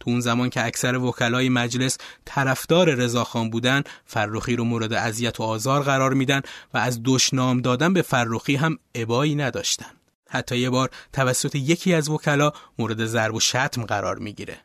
تو 0.00 0.10
اون 0.10 0.20
زمان 0.20 0.50
که 0.50 0.66
اکثر 0.66 0.96
وکلای 0.96 1.48
مجلس 1.48 1.98
طرفدار 2.24 2.94
رضاخان 2.94 3.50
بودن 3.50 3.82
فرخی 4.04 4.56
رو 4.56 4.64
مورد 4.64 4.92
اذیت 4.92 5.40
و 5.40 5.42
آزار 5.42 5.82
قرار 5.82 6.14
میدن 6.14 6.42
و 6.74 6.78
از 6.78 7.00
دشنام 7.04 7.60
دادن 7.60 7.92
به 7.92 8.02
فرخی 8.02 8.56
هم 8.56 8.78
ابایی 8.94 9.34
نداشتن 9.34 9.90
حتی 10.30 10.58
یه 10.58 10.70
بار 10.70 10.90
توسط 11.12 11.54
یکی 11.54 11.94
از 11.94 12.08
وکلا 12.08 12.52
مورد 12.78 13.06
ضرب 13.06 13.34
و 13.34 13.40
شتم 13.40 13.84
قرار 13.84 14.18
می‌گیره 14.18 14.58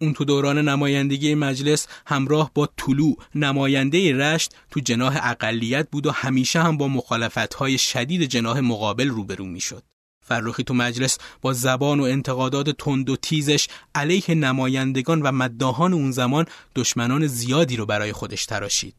اون 0.00 0.12
تو 0.12 0.24
دوران 0.24 0.68
نمایندگی 0.68 1.34
مجلس 1.34 1.86
همراه 2.06 2.50
با 2.54 2.68
طلوع 2.76 3.16
نماینده 3.34 4.16
رشت 4.16 4.54
تو 4.70 4.80
جناح 4.80 5.18
اقلیت 5.22 5.88
بود 5.90 6.06
و 6.06 6.10
همیشه 6.10 6.62
هم 6.62 6.76
با 6.76 6.88
مخالفتهای 6.88 7.78
شدید 7.78 8.22
جناح 8.22 8.60
مقابل 8.60 9.08
روبرو 9.08 9.44
می‌شد. 9.44 9.82
فرخی 10.28 10.64
تو 10.64 10.74
مجلس 10.74 11.18
با 11.42 11.52
زبان 11.52 12.00
و 12.00 12.02
انتقادات 12.02 12.70
تند 12.70 13.10
و 13.10 13.16
تیزش 13.16 13.68
علیه 13.94 14.34
نمایندگان 14.34 15.22
و 15.22 15.32
مداهان 15.32 15.92
اون 15.92 16.10
زمان 16.10 16.46
دشمنان 16.74 17.26
زیادی 17.26 17.76
رو 17.76 17.86
برای 17.86 18.12
خودش 18.12 18.46
تراشید. 18.46 18.94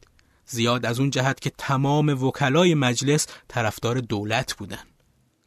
زیاد 0.46 0.86
از 0.86 1.00
اون 1.00 1.10
جهت 1.10 1.40
که 1.40 1.52
تمام 1.58 2.24
وکلای 2.24 2.74
مجلس 2.74 3.26
طرفدار 3.48 4.00
دولت 4.00 4.54
بودن. 4.56 4.84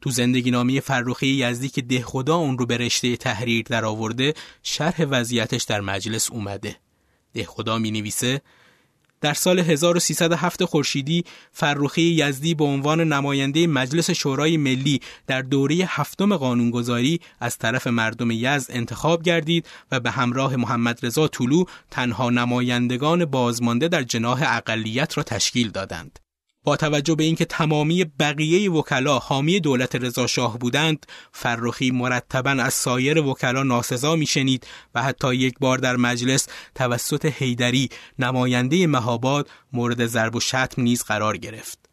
تو 0.01 0.09
زندگی 0.09 0.51
نامی 0.51 0.79
فرخی 0.79 1.27
یزدی 1.27 1.69
که 1.69 1.81
ده 1.81 2.01
خدا 2.01 2.35
اون 2.35 2.57
رو 2.57 2.65
به 2.65 2.77
رشته 2.77 3.17
تحریر 3.17 3.65
در 3.69 3.85
آورده 3.85 4.33
شرح 4.63 5.05
وضعیتش 5.09 5.63
در 5.63 5.81
مجلس 5.81 6.31
اومده. 6.31 6.75
ده 7.33 7.45
خدا 7.45 7.77
می 7.77 7.91
نویسه 7.91 8.41
در 9.23 9.33
سال 9.33 9.59
1307 9.59 10.65
خورشیدی 10.65 11.23
فرخی 11.51 12.01
یزدی 12.01 12.55
به 12.55 12.63
عنوان 12.63 13.01
نماینده 13.01 13.67
مجلس 13.67 14.11
شورای 14.11 14.57
ملی 14.57 14.99
در 15.27 15.41
دوره 15.41 15.75
هفتم 15.87 16.37
قانونگذاری 16.37 17.19
از 17.39 17.57
طرف 17.57 17.87
مردم 17.87 18.31
یزد 18.31 18.71
انتخاب 18.71 19.23
گردید 19.23 19.67
و 19.91 19.99
به 19.99 20.11
همراه 20.11 20.55
محمد 20.55 20.99
رضا 21.05 21.27
طلو 21.27 21.63
تنها 21.91 22.29
نمایندگان 22.29 23.25
بازمانده 23.25 23.87
در 23.87 24.03
جناح 24.03 24.43
اقلیت 24.47 25.17
را 25.17 25.23
تشکیل 25.23 25.69
دادند. 25.69 26.19
با 26.63 26.75
توجه 26.75 27.15
به 27.15 27.23
اینکه 27.23 27.45
تمامی 27.45 28.03
بقیه 28.03 28.71
وکلا 28.71 29.19
حامی 29.19 29.59
دولت 29.59 29.95
رضا 29.95 30.27
شاه 30.27 30.59
بودند 30.59 31.05
فرخی 31.31 31.91
مرتبا 31.91 32.51
از 32.51 32.73
سایر 32.73 33.19
وکلا 33.19 33.63
ناسزا 33.63 34.15
میشنید 34.15 34.67
و 34.95 35.03
حتی 35.03 35.35
یک 35.35 35.55
بار 35.59 35.77
در 35.77 35.95
مجلس 35.95 36.47
توسط 36.75 37.25
هیدری 37.25 37.89
نماینده 38.19 38.87
مهاباد 38.87 39.49
مورد 39.73 40.05
ضرب 40.05 40.35
و 40.35 40.39
شتم 40.39 40.81
نیز 40.81 41.03
قرار 41.03 41.37
گرفت. 41.37 41.83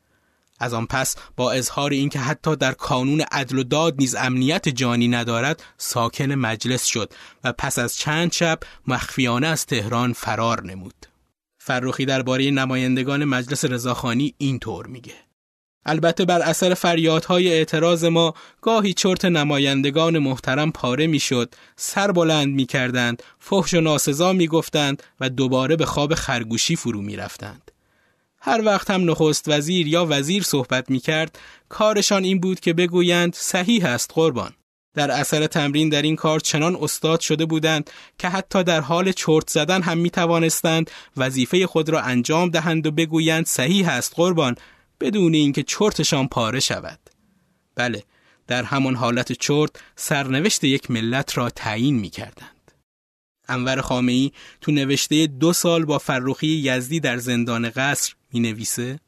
از 0.60 0.74
آن 0.74 0.86
پس 0.86 1.16
با 1.36 1.52
اظهار 1.52 1.90
اینکه 1.90 2.18
حتی 2.18 2.56
در 2.56 2.72
کانون 2.72 3.20
عدل 3.20 3.58
و 3.58 3.62
داد 3.62 3.94
نیز 3.98 4.14
امنیت 4.14 4.68
جانی 4.68 5.08
ندارد 5.08 5.62
ساکن 5.78 6.32
مجلس 6.32 6.84
شد 6.84 7.12
و 7.44 7.52
پس 7.52 7.78
از 7.78 7.96
چند 7.96 8.32
شب 8.32 8.58
مخفیانه 8.86 9.46
از 9.46 9.66
تهران 9.66 10.12
فرار 10.12 10.62
نمود. 10.62 11.09
فرخی 11.62 12.04
درباره 12.04 12.50
نمایندگان 12.50 13.24
مجلس 13.24 13.64
رضاخانی 13.64 14.34
اینطور 14.38 14.86
میگه. 14.86 15.14
البته 15.86 16.24
بر 16.24 16.42
اثر 16.42 16.74
فریادهای 16.74 17.52
اعتراض 17.52 18.04
ما 18.04 18.34
گاهی 18.62 18.92
چرت 18.92 19.24
نمایندگان 19.24 20.18
محترم 20.18 20.72
پاره 20.72 21.06
می‌شد 21.06 21.54
سر 21.76 22.12
بلند 22.12 22.48
می‌کردند 22.54 23.22
فحش 23.38 23.74
و 23.74 23.80
ناسزا 23.80 24.32
می‌گفتند 24.32 25.02
و 25.20 25.28
دوباره 25.28 25.76
به 25.76 25.86
خواب 25.86 26.14
خرگوشی 26.14 26.76
فرو 26.76 27.02
می‌رفتند. 27.02 27.70
هر 28.40 28.62
وقت 28.64 28.90
هم 28.90 29.10
نخست 29.10 29.48
وزیر 29.48 29.88
یا 29.88 30.06
وزیر 30.10 30.42
صحبت 30.42 30.90
می‌کرد 30.90 31.38
کارشان 31.68 32.24
این 32.24 32.40
بود 32.40 32.60
که 32.60 32.72
بگویند 32.72 33.34
صحیح 33.34 33.86
است 33.86 34.10
قربان. 34.14 34.52
در 34.94 35.10
اثر 35.10 35.46
تمرین 35.46 35.88
در 35.88 36.02
این 36.02 36.16
کار 36.16 36.40
چنان 36.40 36.76
استاد 36.80 37.20
شده 37.20 37.46
بودند 37.46 37.90
که 38.18 38.28
حتی 38.28 38.64
در 38.64 38.80
حال 38.80 39.12
چرت 39.12 39.50
زدن 39.50 39.82
هم 39.82 39.98
می 39.98 40.10
توانستند 40.10 40.90
وظیفه 41.16 41.66
خود 41.66 41.88
را 41.88 42.00
انجام 42.00 42.50
دهند 42.50 42.86
و 42.86 42.90
بگویند 42.90 43.46
صحیح 43.46 43.88
است 43.88 44.12
قربان 44.16 44.54
بدون 45.00 45.34
اینکه 45.34 45.62
چرتشان 45.62 46.28
پاره 46.28 46.60
شود. 46.60 46.98
بله 47.74 48.02
در 48.46 48.62
همان 48.62 48.94
حالت 48.94 49.32
چرت 49.32 49.70
سرنوشت 49.96 50.64
یک 50.64 50.90
ملت 50.90 51.38
را 51.38 51.50
تعیین 51.50 51.98
می 51.98 52.10
کردند 52.10 52.72
انور 53.48 53.80
خامعی 53.80 54.32
تو 54.60 54.72
نوشته 54.72 55.26
دو 55.26 55.52
سال 55.52 55.84
با 55.84 55.98
فرخی 55.98 56.46
یزدی 56.46 57.00
در 57.00 57.16
زندان 57.16 57.70
قصر 57.70 58.14
می 58.32 58.40
نویسه 58.40 59.00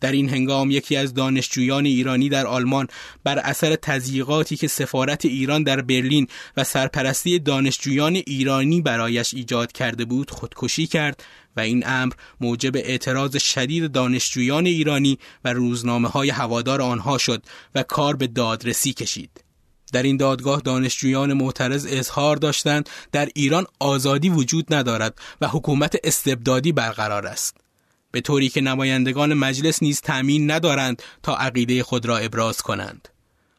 در 0.00 0.12
این 0.12 0.28
هنگام 0.28 0.70
یکی 0.70 0.96
از 0.96 1.14
دانشجویان 1.14 1.86
ایرانی 1.86 2.28
در 2.28 2.46
آلمان 2.46 2.88
بر 3.24 3.38
اثر 3.38 3.76
تضییقاتی 3.76 4.56
که 4.56 4.68
سفارت 4.68 5.24
ایران 5.24 5.62
در 5.62 5.80
برلین 5.80 6.26
و 6.56 6.64
سرپرستی 6.64 7.38
دانشجویان 7.38 8.14
ایرانی 8.14 8.80
برایش 8.80 9.34
ایجاد 9.34 9.72
کرده 9.72 10.04
بود 10.04 10.30
خودکشی 10.30 10.86
کرد 10.86 11.24
و 11.56 11.60
این 11.60 11.82
امر 11.86 12.12
موجب 12.40 12.76
اعتراض 12.76 13.36
شدید 13.36 13.92
دانشجویان 13.92 14.66
ایرانی 14.66 15.18
و 15.44 15.52
روزنامه 15.52 16.08
های 16.08 16.30
هوادار 16.30 16.82
آنها 16.82 17.18
شد 17.18 17.42
و 17.74 17.82
کار 17.82 18.16
به 18.16 18.26
دادرسی 18.26 18.92
کشید. 18.92 19.44
در 19.92 20.02
این 20.02 20.16
دادگاه 20.16 20.60
دانشجویان 20.60 21.32
معترض 21.32 21.86
اظهار 21.90 22.36
داشتند 22.36 22.88
در 23.12 23.28
ایران 23.34 23.66
آزادی 23.78 24.28
وجود 24.28 24.74
ندارد 24.74 25.18
و 25.40 25.48
حکومت 25.48 25.96
استبدادی 26.04 26.72
برقرار 26.72 27.26
است 27.26 27.65
به 28.10 28.20
طوری 28.20 28.48
که 28.48 28.60
نمایندگان 28.60 29.34
مجلس 29.34 29.82
نیز 29.82 30.00
تأمین 30.00 30.50
ندارند 30.50 31.02
تا 31.22 31.36
عقیده 31.36 31.82
خود 31.82 32.06
را 32.06 32.18
ابراز 32.18 32.62
کنند. 32.62 33.08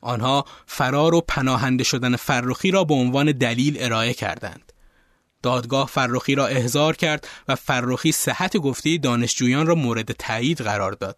آنها 0.01 0.45
فرار 0.65 1.15
و 1.15 1.21
پناهنده 1.21 1.83
شدن 1.83 2.15
فرخی 2.15 2.71
را 2.71 2.83
به 2.83 2.93
عنوان 2.93 3.31
دلیل 3.31 3.77
ارائه 3.79 4.13
کردند. 4.13 4.73
دادگاه 5.43 5.87
فرخی 5.87 6.35
را 6.35 6.47
احضار 6.47 6.95
کرد 6.95 7.27
و 7.47 7.55
فرخی 7.55 8.11
صحت 8.11 8.57
گفته 8.57 8.97
دانشجویان 8.97 9.67
را 9.67 9.75
مورد 9.75 10.11
تایید 10.11 10.61
قرار 10.61 10.91
داد. 10.91 11.17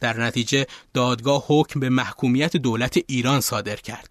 در 0.00 0.20
نتیجه 0.20 0.66
دادگاه 0.94 1.44
حکم 1.46 1.80
به 1.80 1.88
محکومیت 1.88 2.56
دولت 2.56 2.98
ایران 3.06 3.40
صادر 3.40 3.76
کرد. 3.76 4.10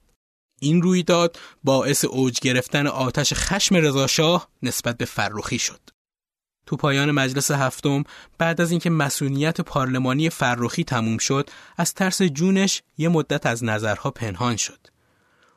این 0.60 0.82
رویداد 0.82 1.40
باعث 1.64 2.06
اوج 2.06 2.40
گرفتن 2.40 2.88
آتش 2.88 3.34
خشم 3.34 3.76
رضاشاه 3.76 4.48
نسبت 4.64 4.98
به 4.98 5.06
فرخی 5.06 5.60
شد. 5.60 5.80
تو 6.68 6.76
پایان 6.76 7.12
مجلس 7.12 7.52
هفتم 7.52 8.04
بعد 8.38 8.62
از 8.62 8.72
اینکه 8.72 8.90
مسئولیت 8.90 9.62
پارلمانی 9.62 10.30
فرخی 10.30 10.84
تموم 10.84 11.18
شد 11.18 11.50
از 11.78 11.94
ترس 11.94 12.22
جونش 12.22 12.82
یه 12.98 13.10
مدت 13.10 13.46
از 13.46 13.64
نظرها 13.64 14.12
پنهان 14.12 14.56
شد. 14.56 14.80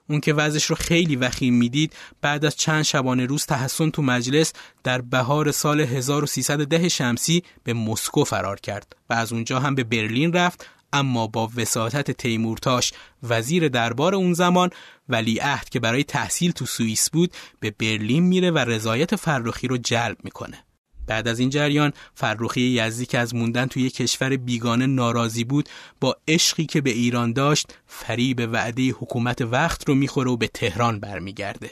اون 0.08 0.20
که 0.20 0.34
وضعش 0.34 0.64
رو 0.64 0.76
خیلی 0.76 1.16
وخیم 1.16 1.54
می‌دید 1.54 1.92
بعد 2.20 2.44
از 2.44 2.56
چند 2.56 2.82
شبانه 2.82 3.26
روز 3.26 3.46
تحسن 3.46 3.90
تو 3.90 4.02
مجلس 4.02 4.52
در 4.84 5.00
بهار 5.00 5.52
سال 5.52 5.80
1310 5.80 6.88
شمسی 6.88 7.42
به 7.64 7.72
مسکو 7.74 8.24
فرار 8.24 8.60
کرد 8.60 8.96
و 9.10 9.14
از 9.14 9.32
اونجا 9.32 9.60
هم 9.60 9.74
به 9.74 9.84
برلین 9.84 10.32
رفت 10.32 10.66
اما 10.92 11.26
با 11.26 11.50
وساطت 11.56 12.10
تیمورتاش 12.10 12.92
وزیر 13.22 13.68
دربار 13.68 14.14
اون 14.14 14.32
زمان 14.32 14.70
ولیعهد 15.08 15.68
که 15.68 15.80
برای 15.80 16.04
تحصیل 16.04 16.50
تو 16.50 16.66
سوئیس 16.66 17.10
بود 17.10 17.32
به 17.60 17.70
برلین 17.70 18.22
میره 18.22 18.50
و 18.50 18.58
رضایت 18.58 19.16
فرخی 19.16 19.68
رو 19.68 19.76
جلب 19.76 20.16
می‌کنه. 20.24 20.64
بعد 21.10 21.28
از 21.28 21.38
این 21.38 21.50
جریان 21.50 21.92
فرخی 22.14 22.60
یزدی 22.60 23.06
که 23.06 23.18
از 23.18 23.34
موندن 23.34 23.66
توی 23.66 23.90
کشور 23.90 24.36
بیگانه 24.36 24.86
ناراضی 24.86 25.44
بود 25.44 25.68
با 26.00 26.16
عشقی 26.28 26.66
که 26.66 26.80
به 26.80 26.90
ایران 26.90 27.32
داشت 27.32 27.74
فریب 27.86 28.48
وعده 28.52 28.88
حکومت 28.88 29.42
وقت 29.42 29.88
رو 29.88 29.94
می‌خوره 29.94 30.30
و 30.30 30.36
به 30.36 30.48
تهران 30.48 31.00
برمیگرده. 31.00 31.70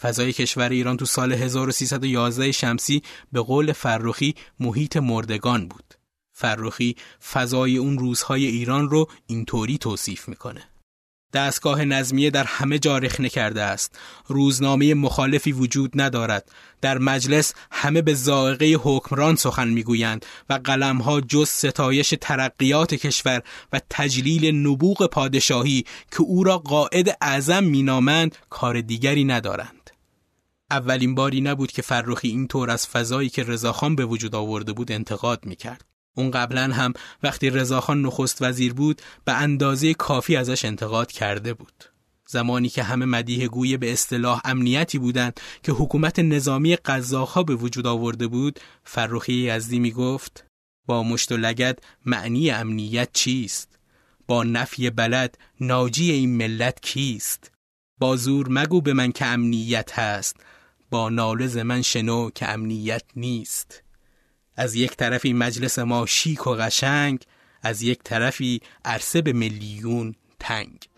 فضای 0.00 0.32
کشور 0.32 0.68
ایران 0.68 0.96
تو 0.96 1.04
سال 1.04 1.32
1311 1.32 2.52
شمسی 2.52 3.02
به 3.32 3.40
قول 3.40 3.72
فرخی 3.72 4.34
محیط 4.60 4.96
مردگان 4.96 5.68
بود. 5.68 5.94
فرخی 6.32 6.96
فضای 7.32 7.76
اون 7.76 7.98
روزهای 7.98 8.46
ایران 8.46 8.90
رو 8.90 9.08
اینطوری 9.26 9.78
توصیف 9.78 10.28
می‌کنه. 10.28 10.62
دستگاه 11.32 11.84
نظمیه 11.84 12.30
در 12.30 12.44
همه 12.44 12.78
جا 12.78 12.98
رخنه 12.98 13.28
کرده 13.28 13.62
است. 13.62 13.98
روزنامه 14.26 14.94
مخالفی 14.94 15.52
وجود 15.52 15.92
ندارد. 15.94 16.52
در 16.80 16.98
مجلس 16.98 17.54
همه 17.70 18.02
به 18.02 18.14
زائقه 18.14 18.76
حکمران 18.82 19.36
سخن 19.36 19.68
می‌گویند 19.68 20.26
و 20.50 20.60
قلمها 20.64 21.20
جز 21.20 21.48
ستایش 21.48 22.14
ترقیات 22.20 22.94
کشور 22.94 23.42
و 23.72 23.80
تجلیل 23.90 24.66
نبوغ 24.66 25.06
پادشاهی 25.06 25.84
که 26.10 26.20
او 26.20 26.44
را 26.44 26.58
قائد 26.58 27.16
اعظم 27.20 27.64
مینامند 27.64 28.36
کار 28.50 28.80
دیگری 28.80 29.24
ندارند. 29.24 29.90
اولین 30.70 31.14
باری 31.14 31.40
نبود 31.40 31.72
که 31.72 31.82
فرخی 31.82 32.28
اینطور 32.28 32.70
از 32.70 32.86
فضایی 32.86 33.28
که 33.28 33.42
رضاخان 33.44 33.96
به 33.96 34.04
وجود 34.04 34.34
آورده 34.34 34.72
بود 34.72 34.92
انتقاد 34.92 35.46
می‌کرد. 35.46 35.87
اون 36.18 36.30
قبلا 36.30 36.62
هم 36.62 36.92
وقتی 37.22 37.50
رضاخان 37.50 38.02
نخست 38.02 38.42
وزیر 38.42 38.74
بود 38.74 39.02
به 39.24 39.32
اندازه 39.32 39.94
کافی 39.94 40.36
ازش 40.36 40.64
انتقاد 40.64 41.12
کرده 41.12 41.54
بود. 41.54 41.84
زمانی 42.26 42.68
که 42.68 42.82
همه 42.82 43.04
مدیه 43.04 43.48
گوی 43.48 43.76
به 43.76 43.92
اصطلاح 43.92 44.40
امنیتی 44.44 44.98
بودند 44.98 45.40
که 45.62 45.72
حکومت 45.72 46.18
نظامی 46.18 46.76
قزاقها 46.76 47.42
به 47.42 47.54
وجود 47.54 47.86
آورده 47.86 48.26
بود 48.26 48.60
فرخی 48.84 49.32
یزدی 49.32 49.78
می 49.78 49.90
گفت 49.90 50.44
با 50.86 51.02
مشت 51.02 51.32
و 51.32 51.36
لگد 51.36 51.78
معنی 52.06 52.50
امنیت 52.50 53.08
چیست؟ 53.12 53.78
با 54.26 54.44
نفی 54.44 54.90
بلد 54.90 55.38
ناجی 55.60 56.12
این 56.12 56.36
ملت 56.36 56.80
کیست؟ 56.82 57.52
با 57.98 58.16
زور 58.16 58.46
مگو 58.50 58.80
به 58.80 58.92
من 58.92 59.12
که 59.12 59.26
امنیت 59.26 59.98
هست 59.98 60.36
با 60.90 61.08
نالز 61.08 61.56
من 61.56 61.82
شنو 61.82 62.30
که 62.30 62.48
امنیت 62.48 63.02
نیست 63.16 63.87
از 64.58 64.74
یک 64.74 64.96
طرفی 64.96 65.32
مجلس 65.32 65.78
ما 65.78 66.06
شیک 66.06 66.46
و 66.46 66.50
قشنگ 66.50 67.24
از 67.62 67.82
یک 67.82 67.98
طرفی 68.04 68.60
عرصه 68.84 69.22
به 69.22 69.32
میلیون 69.32 70.14
تنگ. 70.40 70.88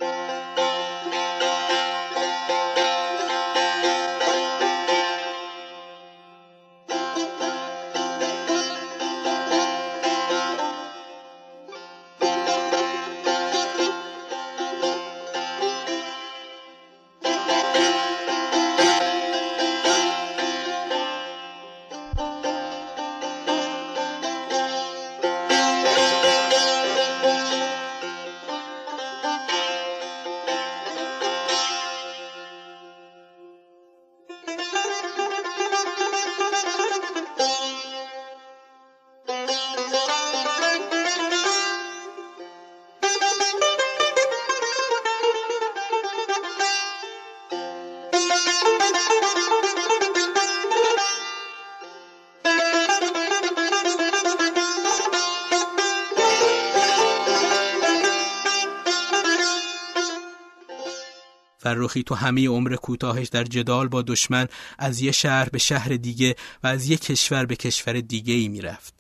فرخی 61.81 62.03
تو 62.03 62.15
همه 62.15 62.49
عمر 62.49 62.77
کوتاهش 62.77 63.29
در 63.29 63.45
جدال 63.45 63.89
با 63.89 64.03
دشمن 64.03 64.49
از 64.79 65.01
یه 65.01 65.13
شهر 65.13 65.49
به 65.49 65.59
شهر 65.59 65.89
دیگه 65.89 66.37
و 66.63 66.67
از 66.67 66.91
یه 66.91 66.97
کشور 66.97 67.47
به 67.47 67.57
کشور 67.57 68.01
دیگه 68.01 68.35
ای 68.35 68.49
می‌رفت. 68.49 68.95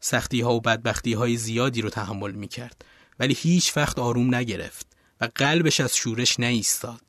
سختی 0.00 0.40
ها 0.40 0.54
و 0.54 0.60
بدبختی 0.60 1.12
های 1.12 1.36
زیادی 1.36 1.82
رو 1.82 1.90
تحمل 1.90 2.32
می 2.32 2.48
کرد 2.48 2.84
ولی 3.18 3.34
هیچ 3.34 3.76
وقت 3.76 3.98
آروم 3.98 4.34
نگرفت 4.34 4.86
و 5.20 5.28
قلبش 5.34 5.80
از 5.80 5.96
شورش 5.96 6.40
نیستاد. 6.40 7.00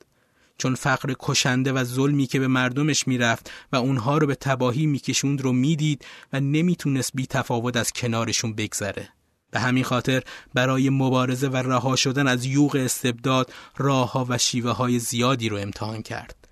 چون 0.58 0.74
فقر 0.74 1.14
کشنده 1.18 1.72
و 1.72 1.84
ظلمی 1.84 2.26
که 2.26 2.40
به 2.40 2.46
مردمش 2.46 3.08
می‌رفت 3.08 3.50
و 3.72 3.76
اونها 3.76 4.18
رو 4.18 4.26
به 4.26 4.34
تباهی 4.34 4.86
میکشوند 4.86 5.40
رو 5.40 5.52
می‌دید 5.52 6.04
و 6.32 6.40
نمی‌تونست 6.40 7.10
بی 7.14 7.26
تفاوت 7.26 7.76
از 7.76 7.92
کنارشون 7.92 8.54
بگذره. 8.54 9.08
به 9.52 9.60
همین 9.60 9.84
خاطر 9.84 10.22
برای 10.54 10.90
مبارزه 10.90 11.48
و 11.48 11.56
رها 11.56 11.96
شدن 11.96 12.26
از 12.26 12.44
یوغ 12.44 12.76
استبداد 12.76 13.52
راهها 13.76 14.26
و 14.28 14.38
شیوه 14.38 14.70
های 14.70 14.98
زیادی 14.98 15.48
رو 15.48 15.56
امتحان 15.56 16.02
کرد. 16.02 16.42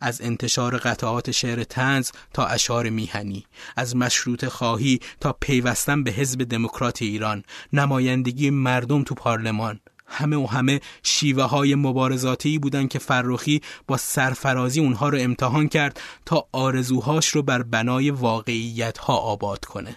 از 0.00 0.20
انتشار 0.20 0.76
قطعات 0.76 1.30
شعر 1.30 1.64
تنز 1.64 2.10
تا 2.32 2.46
اشعار 2.46 2.88
میهنی 2.88 3.46
از 3.76 3.96
مشروط 3.96 4.44
خواهی 4.44 5.00
تا 5.20 5.36
پیوستن 5.40 6.04
به 6.04 6.10
حزب 6.10 6.42
دموکرات 6.42 7.02
ایران 7.02 7.42
نمایندگی 7.72 8.50
مردم 8.50 9.02
تو 9.02 9.14
پارلمان 9.14 9.80
همه 10.06 10.36
و 10.36 10.46
همه 10.46 10.80
شیوه 11.02 11.42
های 11.42 11.74
مبارزاتی 11.74 12.58
بودند 12.58 12.88
که 12.88 12.98
فرخی 12.98 13.60
با 13.86 13.96
سرفرازی 13.96 14.80
اونها 14.80 15.08
رو 15.08 15.18
امتحان 15.20 15.68
کرد 15.68 16.00
تا 16.26 16.48
آرزوهاش 16.52 17.28
رو 17.28 17.42
بر 17.42 17.62
بنای 17.62 18.10
واقعیت 18.10 18.98
ها 18.98 19.16
آباد 19.16 19.64
کنه 19.64 19.96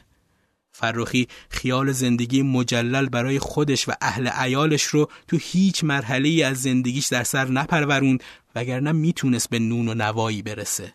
فرخی 0.79 1.27
خیال 1.49 1.91
زندگی 1.91 2.41
مجلل 2.41 3.09
برای 3.09 3.39
خودش 3.39 3.89
و 3.89 3.91
اهل 4.01 4.27
عیالش 4.27 4.83
رو 4.83 5.09
تو 5.27 5.37
هیچ 5.41 5.83
مرحله 5.83 6.45
از 6.45 6.61
زندگیش 6.61 7.07
در 7.07 7.23
سر 7.23 7.47
نپروروند 7.47 8.23
وگرنه 8.55 8.91
می‌تونست 8.91 9.49
به 9.49 9.59
نون 9.59 9.87
و 9.87 9.93
نوایی 9.93 10.41
برسه. 10.41 10.93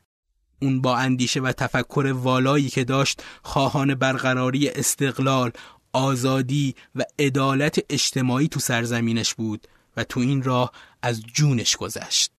اون 0.63 0.81
با 0.81 0.97
اندیشه 0.97 1.41
و 1.41 1.53
تفکر 1.53 2.13
والایی 2.17 2.69
که 2.69 2.85
داشت 2.85 3.23
خواهان 3.43 3.95
برقراری 3.95 4.69
استقلال، 4.69 5.51
آزادی 5.93 6.75
و 6.95 7.05
عدالت 7.19 7.79
اجتماعی 7.91 8.49
تو 8.49 8.61
سرزمینش 8.61 9.35
بود 9.35 9.67
و 9.97 10.05
تو 10.05 10.21
این 10.21 10.43
راه 10.43 10.73
از 11.03 11.23
جونش 11.23 11.77
گذشت. 11.77 12.32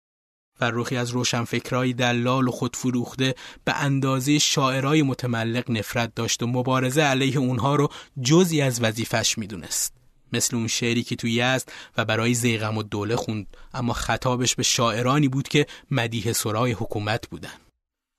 فرخی 0.63 0.97
از 0.97 1.09
روشنفکرای 1.09 1.93
دلال 1.93 2.47
و 2.47 2.51
خودفروخته 2.51 3.35
به 3.63 3.75
اندازه 3.75 4.39
شاعرای 4.39 5.01
متملق 5.01 5.71
نفرت 5.71 6.15
داشت 6.15 6.43
و 6.43 6.47
مبارزه 6.47 7.01
علیه 7.01 7.37
اونها 7.37 7.75
رو 7.75 7.89
جزی 8.21 8.61
از 8.61 8.81
وظیفش 8.81 9.37
می‌دونست. 9.37 9.93
مثل 10.33 10.55
اون 10.55 10.67
شعری 10.67 11.03
که 11.03 11.15
تو 11.15 11.27
یزد 11.27 11.71
و 11.97 12.05
برای 12.05 12.33
زیغم 12.33 12.77
و 12.77 12.83
دوله 12.83 13.15
خوند 13.15 13.47
اما 13.73 13.93
خطابش 13.93 14.55
به 14.55 14.63
شاعرانی 14.63 15.27
بود 15.27 15.47
که 15.47 15.65
مدیه 15.91 16.33
سرای 16.33 16.71
حکومت 16.71 17.29
بودن 17.29 17.57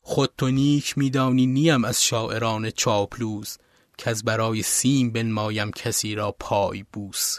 خود 0.02 0.30
تو 0.38 0.50
نیک 0.50 0.98
میدانی 0.98 1.46
نیم 1.46 1.84
از 1.84 2.04
شاعران 2.04 2.70
چاپلوز 2.70 3.58
که 3.98 4.10
از 4.10 4.24
برای 4.24 4.62
سیم 4.62 5.10
بنمایم 5.10 5.70
کسی 5.70 6.14
را 6.14 6.32
پای 6.38 6.84
بوس 6.92 7.38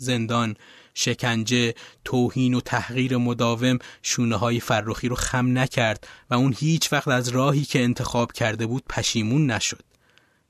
زندان 0.00 0.56
شکنجه 0.94 1.74
توهین 2.04 2.54
و 2.54 2.60
تحقیر 2.60 3.16
مداوم 3.16 3.78
شونه 4.02 4.36
های 4.36 4.60
فرخی 4.60 5.08
رو 5.08 5.16
خم 5.16 5.58
نکرد 5.58 6.06
و 6.30 6.34
اون 6.34 6.54
هیچ 6.58 6.92
وقت 6.92 7.08
از 7.08 7.28
راهی 7.28 7.64
که 7.64 7.82
انتخاب 7.82 8.32
کرده 8.32 8.66
بود 8.66 8.84
پشیمون 8.88 9.50
نشد. 9.50 9.82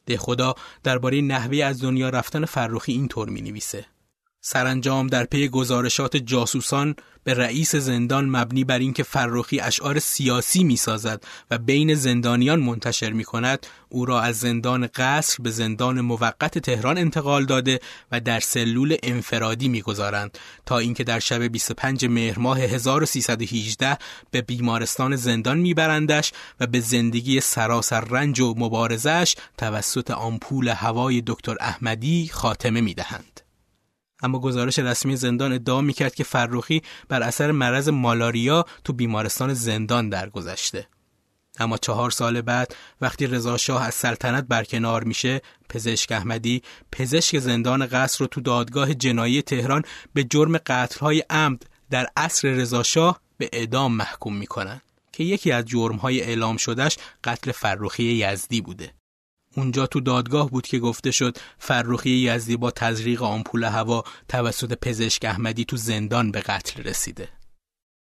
ده 0.07 0.19
خدا 0.19 0.55
درباره 0.83 1.21
نحوه 1.21 1.65
از 1.65 1.83
دنیا 1.83 2.09
رفتن 2.09 2.45
فرخی 2.45 2.93
اینطور 2.93 3.29
می 3.29 3.43
نویسه 3.43 3.87
سرانجام 4.43 5.07
در 5.07 5.25
پی 5.25 5.49
گزارشات 5.49 6.17
جاسوسان 6.17 6.95
به 7.25 7.35
رئیس 7.35 7.77
زندان 7.77 8.25
مبنی 8.25 8.65
بر 8.65 8.79
اینکه 8.79 9.03
فرخی 9.03 9.61
اشعار 9.61 9.99
سیاسی 9.99 10.65
می‌سازد 10.65 11.25
و 11.51 11.59
بین 11.59 11.95
زندانیان 11.95 12.61
منتشر 12.61 13.11
می 13.11 13.25
کند 13.25 13.67
او 13.89 14.05
را 14.05 14.21
از 14.21 14.41
زندان 14.41 14.89
قصر 14.95 15.43
به 15.43 15.51
زندان 15.51 16.01
موقت 16.01 16.59
تهران 16.59 16.99
انتقال 16.99 17.45
داده 17.45 17.81
و 18.13 18.21
در 18.21 18.41
سلول 18.41 18.97
انفرادی 19.03 19.69
می‌گذارند 19.69 20.39
تا 20.67 20.79
اینکه 20.79 21.05
در 21.05 21.19
شب 21.19 21.43
25 21.43 22.05
مهر 22.07 22.39
ماه 22.39 22.61
1318 22.61 23.99
به 24.31 24.43
بیمارستان 24.43 25.17
زندان 25.17 25.59
میبرندش 25.59 26.33
و 26.61 26.67
به 26.67 26.81
زندگی 26.81 27.41
سراسر 27.41 28.01
رنج 28.01 28.41
و 28.41 28.55
مبارزش 28.59 29.37
توسط 29.59 30.11
آمپول 30.11 30.69
هوای 30.69 31.23
دکتر 31.27 31.57
احمدی 31.61 32.31
خاتمه 32.33 32.81
می‌دهند. 32.81 33.50
اما 34.23 34.39
گزارش 34.39 34.79
رسمی 34.79 35.17
زندان 35.17 35.53
ادعا 35.53 35.81
می‌کرد 35.81 36.15
که 36.15 36.25
فرخی 36.25 36.83
بر 37.09 37.23
اثر 37.23 37.53
مرض 37.53 37.89
مالاریا 37.89 38.65
تو 38.85 38.93
بیمارستان 38.93 39.55
زندان 39.55 40.09
درگذشته. 40.09 40.87
اما 41.59 41.77
چهار 41.77 42.11
سال 42.11 42.41
بعد 42.41 42.75
وقتی 43.01 43.27
رضا 43.27 43.57
شاه 43.57 43.87
از 43.87 43.95
سلطنت 43.95 44.45
برکنار 44.45 45.05
میشه 45.05 45.41
پزشک 45.69 46.13
احمدی 46.13 46.63
پزشک 46.93 47.39
زندان 47.39 47.87
قصر 47.87 48.19
رو 48.21 48.27
تو 48.27 48.41
دادگاه 48.41 48.95
جنایی 48.95 49.43
تهران 49.43 49.83
به 50.15 50.25
جرم 50.25 50.59
قتلهای 50.59 51.23
عمد 51.31 51.67
در 51.91 52.07
عصر 52.17 52.49
رضا 52.49 52.83
شاه 52.83 53.21
به 53.39 53.51
اعدام 53.53 53.93
محکوم 53.93 54.37
می‌کنن 54.37 54.81
که 55.13 55.25
یکی 55.25 55.53
از 55.53 55.65
جرمهای 55.65 56.21
اعلام 56.21 56.57
شدهش 56.57 56.97
قتل 57.25 57.53
فرخی 57.53 58.05
یزدی 58.05 58.61
بوده 58.61 58.95
اونجا 59.57 59.87
تو 59.87 60.01
دادگاه 60.01 60.51
بود 60.51 60.67
که 60.67 60.79
گفته 60.79 61.11
شد 61.11 61.39
فرخی 61.59 62.11
یزدی 62.11 62.57
با 62.57 62.71
تزریق 62.71 63.23
آمپول 63.23 63.65
هوا 63.65 64.05
توسط 64.29 64.79
پزشک 64.83 65.25
احمدی 65.25 65.65
تو 65.65 65.77
زندان 65.77 66.31
به 66.31 66.41
قتل 66.41 66.83
رسیده. 66.83 67.29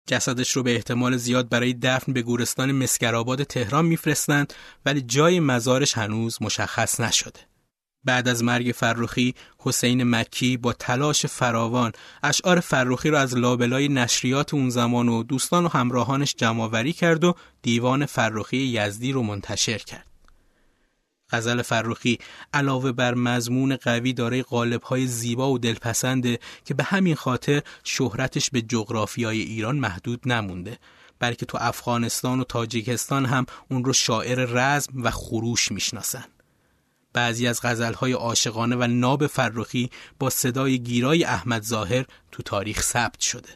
جسدش 0.08 0.50
رو 0.50 0.62
به 0.62 0.74
احتمال 0.74 1.16
زیاد 1.16 1.48
برای 1.48 1.74
دفن 1.74 2.12
به 2.12 2.22
گورستان 2.22 2.72
مسکرآباد 2.72 3.42
تهران 3.42 3.84
میفرستند 3.84 4.54
ولی 4.86 5.00
جای 5.00 5.40
مزارش 5.40 5.98
هنوز 5.98 6.42
مشخص 6.42 7.00
نشده. 7.00 7.40
بعد 8.04 8.28
از 8.28 8.44
مرگ 8.44 8.72
فرخی 8.72 9.34
حسین 9.58 10.02
مکی 10.02 10.56
با 10.56 10.72
تلاش 10.72 11.26
فراوان 11.26 11.92
اشعار 12.22 12.60
فرخی 12.60 13.10
را 13.10 13.20
از 13.20 13.36
لابلای 13.36 13.88
نشریات 13.88 14.54
اون 14.54 14.70
زمان 14.70 15.08
و 15.08 15.22
دوستان 15.22 15.64
و 15.64 15.68
همراهانش 15.68 16.34
جمعآوری 16.34 16.92
کرد 16.92 17.24
و 17.24 17.34
دیوان 17.62 18.06
فرخی 18.06 18.56
یزدی 18.56 19.12
رو 19.12 19.22
منتشر 19.22 19.78
کرد. 19.78 20.09
غزل 21.32 21.62
فرخی 21.62 22.18
علاوه 22.54 22.92
بر 22.92 23.14
مضمون 23.14 23.76
قوی 23.76 24.12
دارای 24.12 24.42
قالب‌های 24.42 25.06
زیبا 25.06 25.50
و 25.50 25.58
دلپسنده 25.58 26.38
که 26.64 26.74
به 26.74 26.84
همین 26.84 27.14
خاطر 27.14 27.62
شهرتش 27.84 28.50
به 28.50 28.62
جغرافیای 28.62 29.40
ایران 29.40 29.76
محدود 29.76 30.28
نمونده 30.28 30.78
بلکه 31.18 31.46
تو 31.46 31.58
افغانستان 31.60 32.40
و 32.40 32.44
تاجیکستان 32.44 33.26
هم 33.26 33.46
اون 33.70 33.84
رو 33.84 33.92
شاعر 33.92 34.44
رزم 34.44 34.92
و 35.02 35.10
خروش 35.10 35.72
می‌شناسن. 35.72 36.24
بعضی 37.12 37.46
از 37.46 37.60
غزلهای 37.62 38.12
عاشقانه 38.12 38.76
و 38.76 38.86
ناب 38.86 39.26
فرخی 39.26 39.90
با 40.18 40.30
صدای 40.30 40.78
گیرای 40.78 41.24
احمد 41.24 41.62
ظاهر 41.62 42.04
تو 42.32 42.42
تاریخ 42.42 42.82
ثبت 42.82 43.20
شده. 43.20 43.48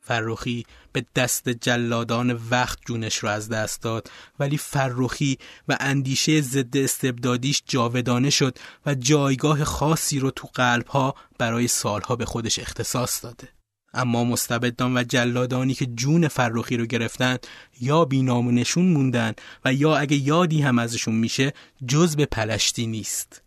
فرخی 0.00 0.66
به 1.00 1.06
دست 1.14 1.48
جلادان 1.48 2.40
وقت 2.50 2.78
جونش 2.86 3.16
رو 3.16 3.28
از 3.28 3.48
دست 3.48 3.82
داد. 3.82 4.10
ولی 4.38 4.58
فرخی 4.58 5.38
و 5.68 5.76
اندیشه 5.80 6.40
ضد 6.40 6.76
استبدادیش 6.76 7.62
جاودانه 7.66 8.30
شد 8.30 8.58
و 8.86 8.94
جایگاه 8.94 9.64
خاصی 9.64 10.18
رو 10.18 10.30
تو 10.30 10.48
قلبها 10.54 11.14
برای 11.38 11.68
سالها 11.68 12.16
به 12.16 12.24
خودش 12.24 12.58
اختصاص 12.58 13.24
داده. 13.24 13.48
اما 13.94 14.24
مستبدان 14.24 14.96
و 14.96 15.02
جلادانی 15.02 15.74
که 15.74 15.86
جون 15.86 16.28
فرخی 16.28 16.76
رو 16.76 16.86
گرفتن 16.86 17.36
یا 17.80 18.04
بینام 18.04 18.46
و 18.46 18.50
نشون 18.50 18.84
موندن 18.84 19.32
و 19.64 19.72
یا 19.72 19.96
اگه 19.96 20.16
یادی 20.16 20.62
هم 20.62 20.78
ازشون 20.78 21.14
میشه 21.14 21.52
جز 21.88 22.16
به 22.16 22.26
پلشتی 22.26 22.86
نیست. 22.86 23.42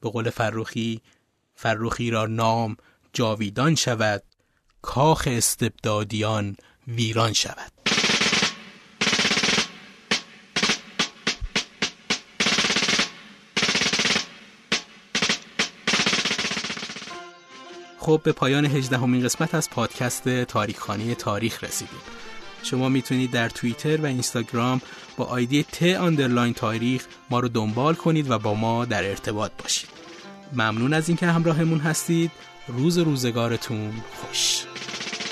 به 0.00 0.10
قول 0.10 0.30
فرخی 0.30 1.00
فرخی 1.54 2.10
را 2.10 2.26
نام 2.26 2.76
جاویدان 3.12 3.74
شود. 3.74 4.22
کاخ 4.84 5.28
استبدادیان 5.30 6.56
ویران 6.88 7.32
شود. 7.32 7.72
خب 17.98 18.20
به 18.24 18.32
پایان 18.32 18.66
هجدهمین 18.66 19.24
قسمت 19.24 19.54
از 19.54 19.70
پادکست 19.70 20.28
تاریخخانه 20.28 21.14
تاریخ 21.14 21.64
رسیدیم. 21.64 22.00
شما 22.62 22.88
می‌تونید 22.88 23.30
در 23.30 23.48
توییتر 23.48 24.00
و 24.00 24.06
اینستاگرام 24.06 24.80
با 25.16 25.24
آیدی 25.24 25.62
ت 25.62 25.82
آندرلاین 25.82 26.54
تاریخ 26.54 27.06
ما 27.30 27.40
رو 27.40 27.48
دنبال 27.48 27.94
کنید 27.94 28.30
و 28.30 28.38
با 28.38 28.54
ما 28.54 28.84
در 28.84 29.04
ارتباط 29.08 29.52
باشید. 29.62 29.90
ممنون 30.52 30.92
از 30.92 31.08
اینکه 31.08 31.26
همراهمون 31.26 31.80
هستید. 31.80 32.30
روز 32.68 32.98
روزگارتون 32.98 33.92
خوش. 34.20 34.64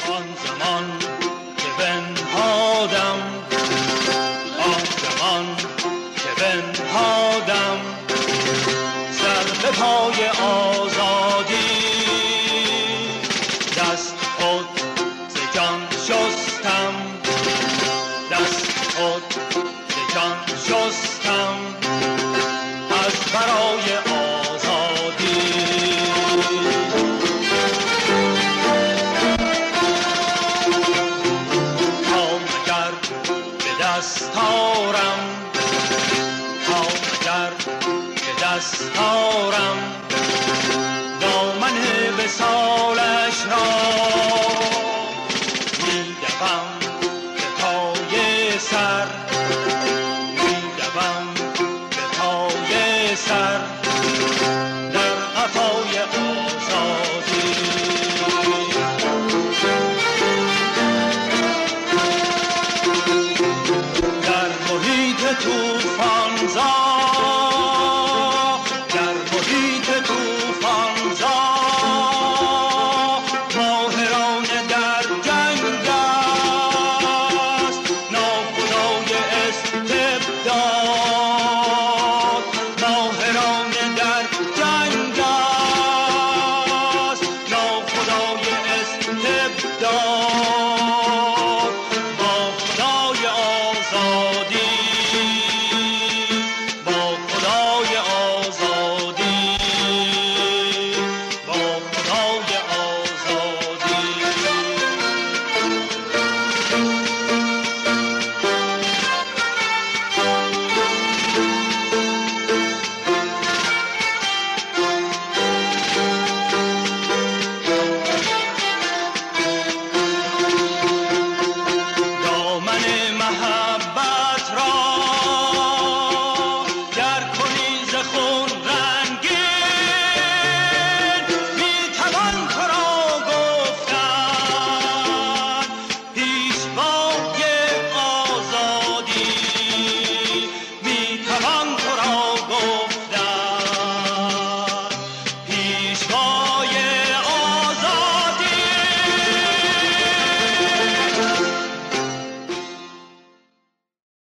آن 0.09 0.23
زمان 0.47 0.99
که 1.57 1.69
بنهادم 1.79 3.19
آن 4.59 4.85
زمان 5.03 5.57
که 6.17 6.43
بنهادم 6.43 7.79
سر 9.13 9.45
به 9.63 9.79
پای 9.79 10.29
آزادی 10.29 10.82